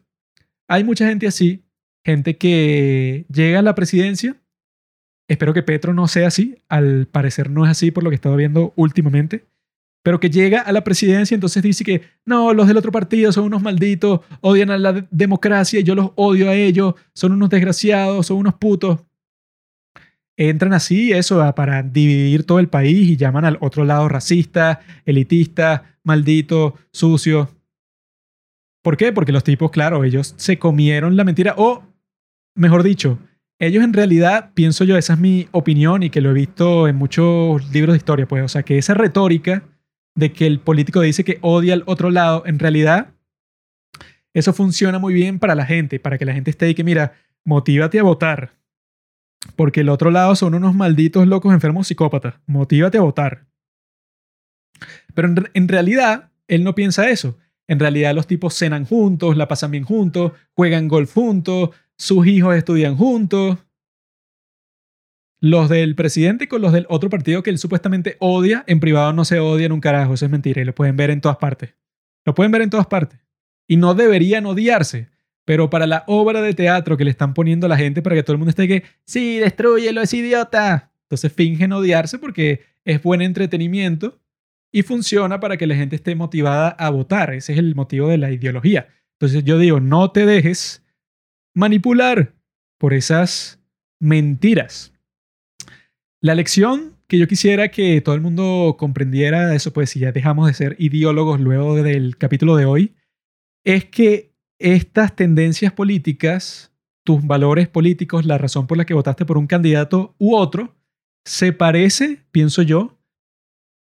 [0.68, 1.64] hay mucha gente así,
[2.04, 4.36] gente que llega a la presidencia
[5.30, 6.58] Espero que Petro no sea así.
[6.68, 9.46] Al parecer no es así por lo que he estado viendo últimamente.
[10.04, 13.44] Pero que llega a la presidencia entonces dice que no, los del otro partido son
[13.44, 18.38] unos malditos, odian a la democracia yo los odio a ellos, son unos desgraciados, son
[18.38, 19.02] unos putos.
[20.38, 26.00] Entran así, eso, para dividir todo el país y llaman al otro lado racista, elitista,
[26.04, 27.50] maldito, sucio.
[28.82, 29.12] ¿Por qué?
[29.12, 31.84] Porque los tipos, claro, ellos se comieron la mentira o,
[32.56, 33.20] mejor dicho,
[33.60, 36.96] ellos en realidad, pienso yo, esa es mi opinión y que lo he visto en
[36.96, 39.64] muchos libros de historia, pues, o sea, que esa retórica
[40.16, 43.12] de que el político dice que odia al otro lado, en realidad,
[44.34, 47.14] eso funciona muy bien para la gente, para que la gente esté ahí que, mira,
[47.44, 48.56] motívate a votar,
[49.58, 53.46] porque el otro lado son unos malditos locos enfermos psicópatas, motívate a votar.
[55.14, 57.38] Pero en, en realidad, él no piensa eso.
[57.68, 62.56] En realidad los tipos cenan juntos, la pasan bien juntos, juegan golf juntos, sus hijos
[62.56, 63.58] estudian juntos.
[65.42, 69.26] Los del presidente con los del otro partido que él supuestamente odia, en privado no
[69.26, 71.76] se odian un carajo, eso es mentira y lo pueden ver en todas partes.
[72.26, 73.20] Lo pueden ver en todas partes.
[73.68, 75.10] Y no deberían odiarse,
[75.46, 78.24] pero para la obra de teatro que le están poniendo a la gente para que
[78.24, 80.92] todo el mundo esté que, sí, destruyelo, es idiota.
[81.04, 84.20] Entonces fingen odiarse porque es buen entretenimiento
[84.72, 87.34] y funciona para que la gente esté motivada a votar.
[87.34, 88.88] Ese es el motivo de la ideología.
[89.14, 90.84] Entonces yo digo, no te dejes
[91.56, 92.36] manipular
[92.78, 93.62] por esas
[94.00, 94.94] mentiras.
[96.22, 100.48] La lección que yo quisiera que todo el mundo comprendiera, eso pues si ya dejamos
[100.48, 102.96] de ser ideólogos luego del capítulo de hoy,
[103.66, 106.72] es que estas tendencias políticas,
[107.04, 110.76] tus valores políticos, la razón por la que votaste por un candidato u otro,
[111.26, 113.00] se parece, pienso yo,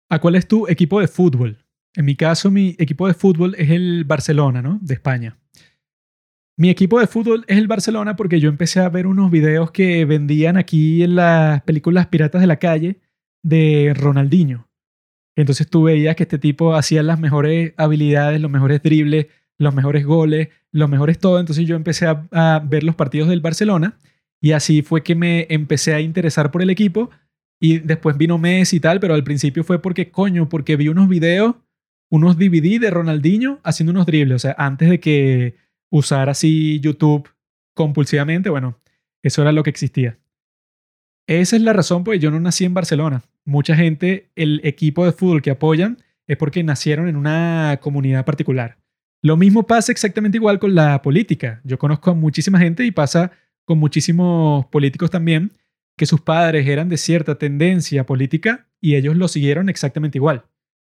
[0.08, 1.64] a cuál es tu equipo de fútbol.
[1.94, 4.78] En mi caso, mi equipo de fútbol es el Barcelona, ¿no?
[4.80, 5.36] De España.
[6.58, 10.04] Mi equipo de fútbol es el Barcelona porque yo empecé a ver unos videos que
[10.04, 12.98] vendían aquí en las películas Piratas de la Calle
[13.44, 14.68] de Ronaldinho.
[15.36, 20.04] Entonces tú veías que este tipo hacía las mejores habilidades, los mejores dribles, los mejores
[20.04, 21.38] goles, los mejores todo.
[21.38, 23.96] Entonces yo empecé a, ver los partidos del Barcelona
[24.40, 27.08] y así fue que me empecé a interesar por el equipo.
[27.60, 31.08] Y después vino Messi y tal, pero al principio fue porque, coño, porque vi unos
[31.08, 31.54] videos,
[32.10, 34.34] unos DVD de Ronaldinho haciendo unos dribles.
[34.34, 37.28] O sea, antes de que usar así YouTube
[37.74, 38.78] compulsivamente, bueno,
[39.22, 40.18] eso era lo que existía.
[41.26, 43.22] Esa es la razón, pues yo no nací en Barcelona.
[43.44, 48.78] Mucha gente, el equipo de fútbol que apoyan es porque nacieron en una comunidad particular.
[49.22, 51.60] Lo mismo pasa exactamente igual con la política.
[51.64, 53.32] Yo conozco a muchísima gente y pasa
[53.64, 55.52] con muchísimos políticos también
[55.96, 60.44] que sus padres eran de cierta tendencia política y ellos lo siguieron exactamente igual.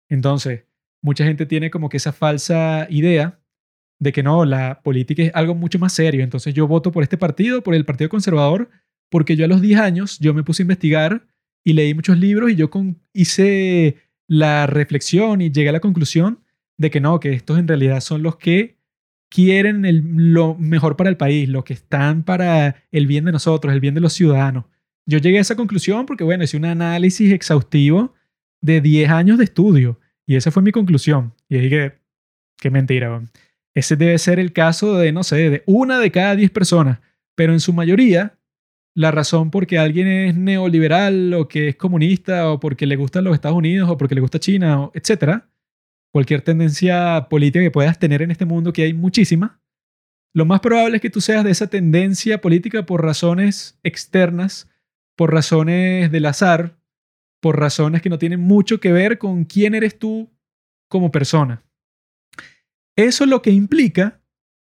[0.09, 0.63] Entonces,
[1.01, 3.39] mucha gente tiene como que esa falsa idea
[3.99, 6.23] de que no, la política es algo mucho más serio.
[6.23, 8.69] Entonces yo voto por este partido, por el Partido Conservador,
[9.09, 11.25] porque yo a los 10 años yo me puse a investigar
[11.63, 12.69] y leí muchos libros y yo
[13.13, 16.39] hice la reflexión y llegué a la conclusión
[16.77, 18.77] de que no, que estos en realidad son los que
[19.29, 19.83] quieren
[20.33, 23.95] lo mejor para el país, lo que están para el bien de nosotros, el bien
[23.95, 24.65] de los ciudadanos.
[25.05, 28.13] Yo llegué a esa conclusión porque, bueno, hice un análisis exhaustivo
[28.61, 31.33] de 10 años de estudio y esa fue mi conclusión.
[31.49, 31.93] Y dije,
[32.57, 33.21] qué mentira.
[33.75, 36.99] Ese debe ser el caso de, no sé, de una de cada 10 personas,
[37.35, 38.37] pero en su mayoría
[38.95, 43.23] la razón por que alguien es neoliberal o que es comunista o porque le gustan
[43.23, 45.49] los Estados Unidos o porque le gusta China, etcétera,
[46.11, 49.63] cualquier tendencia política que puedas tener en este mundo, que hay muchísima,
[50.35, 54.67] lo más probable es que tú seas de esa tendencia política por razones externas,
[55.15, 56.79] por razones del azar,
[57.39, 60.31] por razones que no tienen mucho que ver con quién eres tú
[60.89, 61.63] como persona.
[62.95, 64.21] Eso lo que implica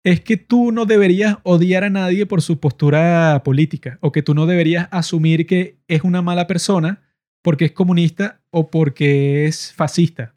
[0.04, 4.34] es que tú no deberías odiar a nadie por su postura política o que tú
[4.34, 7.02] no deberías asumir que es una mala persona
[7.42, 10.36] porque es comunista o porque es fascista,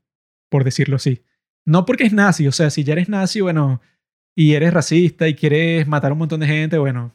[0.50, 1.24] por decirlo así.
[1.66, 3.82] No porque es nazi, o sea, si ya eres nazi, bueno,
[4.36, 7.14] y eres racista y quieres matar a un montón de gente, bueno,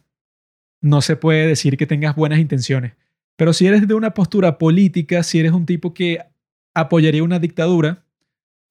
[0.82, 2.92] no se puede decir que tengas buenas intenciones.
[3.36, 6.18] Pero si eres de una postura política, si eres un tipo que
[6.74, 8.01] apoyaría una dictadura,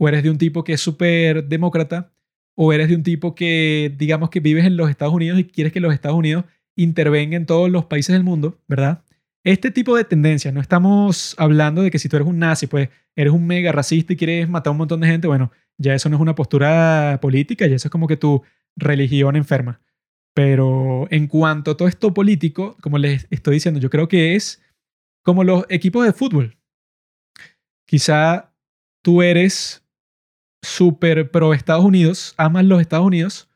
[0.02, 2.12] o eres de un tipo que es súper demócrata,
[2.56, 5.72] o eres de un tipo que, digamos que vives en los Estados Unidos y quieres
[5.72, 6.46] que los Estados Unidos
[6.76, 9.04] intervengan en todos los países del mundo, ¿verdad?
[9.44, 12.90] Este tipo de tendencias, no estamos hablando de que si tú eres un nazi, pues
[13.16, 16.10] eres un mega racista y quieres matar a un montón de gente, bueno, ya eso
[16.10, 18.42] no es una postura política, ya eso es como que tu
[18.76, 19.82] religión enferma.
[20.34, 24.64] Pero en cuanto a todo esto político, como les estoy diciendo, yo creo que es
[25.24, 26.58] como los equipos de fútbol.
[27.86, 28.52] Quizá
[29.04, 29.81] tú eres
[30.62, 33.50] súper pro Estados Unidos, amas los Estados Unidos,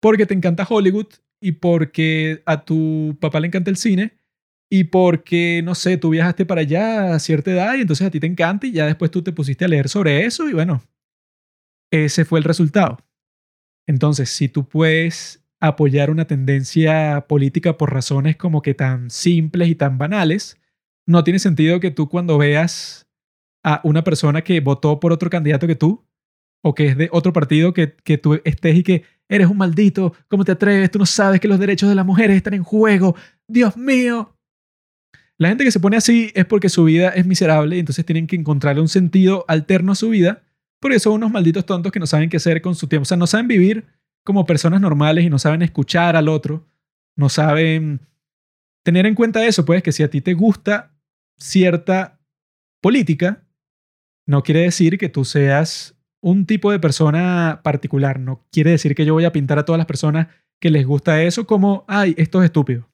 [0.00, 1.06] porque te encanta Hollywood
[1.40, 4.12] y porque a tu papá le encanta el cine
[4.70, 8.20] y porque, no sé, tú viajaste para allá a cierta edad y entonces a ti
[8.20, 10.82] te encanta y ya después tú te pusiste a leer sobre eso y bueno,
[11.90, 12.98] ese fue el resultado.
[13.86, 19.74] Entonces, si tú puedes apoyar una tendencia política por razones como que tan simples y
[19.74, 20.58] tan banales,
[21.06, 23.06] no tiene sentido que tú cuando veas
[23.64, 26.04] a una persona que votó por otro candidato que tú,
[26.62, 30.14] o que es de otro partido que, que tú estés y que eres un maldito,
[30.28, 30.90] ¿cómo te atreves?
[30.90, 33.16] Tú no sabes que los derechos de las mujeres están en juego.
[33.48, 34.36] Dios mío.
[35.38, 38.26] La gente que se pone así es porque su vida es miserable y entonces tienen
[38.26, 40.42] que encontrarle un sentido alterno a su vida,
[40.80, 43.02] porque son unos malditos tontos que no saben qué hacer con su tiempo.
[43.02, 43.86] O sea, no saben vivir
[44.24, 46.68] como personas normales y no saben escuchar al otro,
[47.16, 48.00] no saben
[48.84, 50.94] tener en cuenta eso, pues que si a ti te gusta
[51.38, 52.20] cierta
[52.80, 53.44] política,
[54.26, 58.18] no quiere decir que tú seas un tipo de persona particular.
[58.18, 60.28] No quiere decir que yo voy a pintar a todas las personas
[60.60, 62.88] que les gusta eso como, ay, esto es estúpido.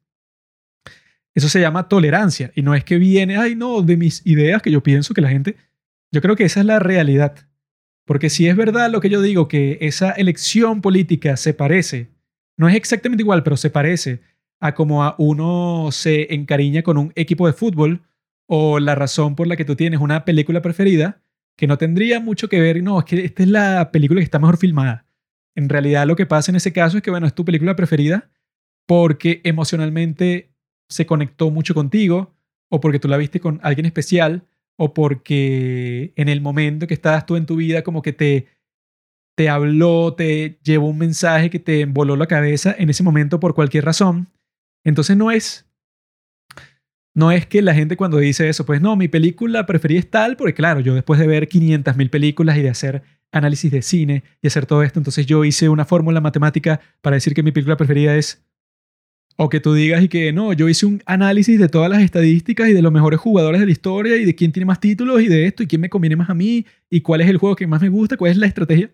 [1.35, 4.73] Eso se llama tolerancia y no es que viene, ay, no, de mis ideas que
[4.73, 5.55] yo pienso que la gente...
[6.11, 7.37] Yo creo que esa es la realidad.
[8.07, 12.09] Porque si es verdad lo que yo digo, que esa elección política se parece,
[12.57, 14.23] no es exactamente igual, pero se parece
[14.59, 18.03] a como a uno se encariña con un equipo de fútbol
[18.47, 21.21] o la razón por la que tú tienes una película preferida,
[21.59, 24.39] que no tendría mucho que ver, no, es que esta es la película que está
[24.39, 25.07] mejor filmada.
[25.57, 28.31] En realidad lo que pasa en ese caso es que, bueno, es tu película preferida
[28.87, 30.53] porque emocionalmente
[30.89, 32.33] se conectó mucho contigo,
[32.71, 34.47] o porque tú la viste con alguien especial,
[34.77, 38.47] o porque en el momento que estabas tú en tu vida como que te,
[39.37, 43.57] te habló, te llevó un mensaje que te voló la cabeza en ese momento por
[43.57, 44.29] cualquier razón.
[44.85, 45.68] Entonces no es
[47.19, 50.37] no es que la gente cuando dice eso, pues no, mi película preferida es tal,
[50.37, 53.03] porque claro, yo después de ver 500.000 películas y de hacer
[53.33, 57.35] análisis de cine y hacer todo esto, entonces yo hice una fórmula matemática para decir
[57.35, 58.47] que mi película preferida es...
[59.37, 62.69] O que tú digas y que no, yo hice un análisis de todas las estadísticas
[62.69, 65.27] y de los mejores jugadores de la historia y de quién tiene más títulos y
[65.27, 67.67] de esto y quién me conviene más a mí y cuál es el juego que
[67.67, 68.93] más me gusta, cuál es la estrategia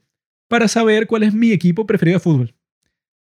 [0.48, 2.54] para saber cuál es mi equipo preferido de fútbol.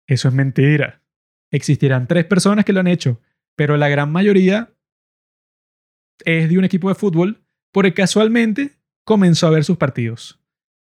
[0.06, 1.02] Eso es mentira.
[1.50, 3.20] Existirán tres personas que lo han hecho,
[3.56, 4.70] pero la gran mayoría
[6.26, 7.42] es de un equipo de fútbol
[7.72, 8.72] porque casualmente
[9.04, 10.40] comenzó a ver sus partidos.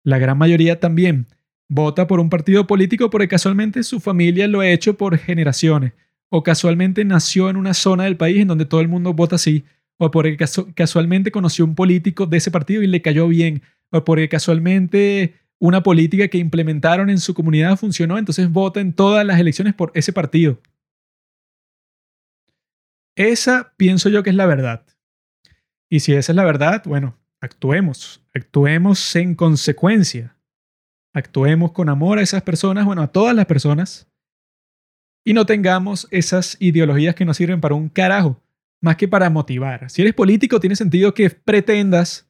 [0.04, 1.28] La gran mayoría también
[1.70, 5.94] vota por un partido político porque casualmente su familia lo ha hecho por generaciones
[6.36, 9.66] o casualmente nació en una zona del país en donde todo el mundo vota así,
[9.98, 10.36] o porque
[10.74, 13.62] casualmente conoció un político de ese partido y le cayó bien,
[13.92, 19.24] o porque casualmente una política que implementaron en su comunidad funcionó, entonces vota en todas
[19.24, 20.60] las elecciones por ese partido.
[23.16, 24.84] Esa pienso yo que es la verdad.
[25.94, 30.36] Y si esa es la verdad, bueno, actuemos, actuemos en consecuencia.
[31.14, 34.12] Actuemos con amor a esas personas, bueno, a todas las personas.
[35.24, 38.42] Y no tengamos esas ideologías que no sirven para un carajo,
[38.82, 39.88] más que para motivar.
[39.92, 42.28] Si eres político, tiene sentido que pretendas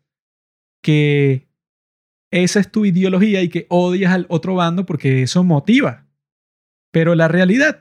[0.81, 1.47] que
[2.31, 6.05] esa es tu ideología y que odias al otro bando porque eso motiva.
[6.91, 7.79] Pero la realidad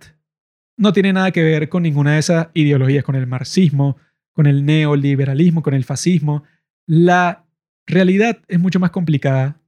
[0.76, 3.96] no tiene nada que ver con ninguna de esas ideologías, con el marxismo,
[4.32, 6.44] con el neoliberalismo, con el fascismo.
[6.86, 7.46] La
[7.86, 9.60] realidad es mucho más complicada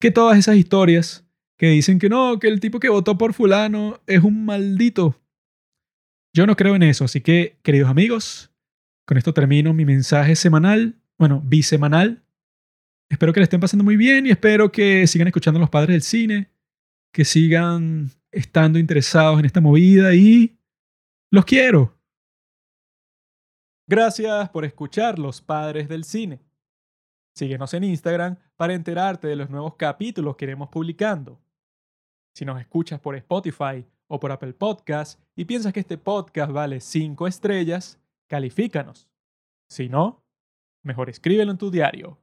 [0.00, 1.26] que todas esas historias
[1.56, 5.20] que dicen que no, que el tipo que votó por fulano es un maldito.
[6.34, 8.52] Yo no creo en eso, así que, queridos amigos,
[9.06, 12.22] con esto termino mi mensaje semanal, bueno, bisemanal.
[13.08, 15.94] Espero que le estén pasando muy bien y espero que sigan escuchando a los padres
[15.94, 16.50] del cine,
[17.12, 20.58] que sigan estando interesados en esta movida y
[21.30, 21.95] los quiero.
[23.88, 26.40] Gracias por escuchar Los Padres del Cine.
[27.36, 31.40] Síguenos en Instagram para enterarte de los nuevos capítulos que iremos publicando.
[32.34, 36.80] Si nos escuchas por Spotify o por Apple Podcast y piensas que este podcast vale
[36.80, 39.08] 5 estrellas, califícanos.
[39.68, 40.24] Si no,
[40.82, 42.18] mejor escríbelo en tu diario.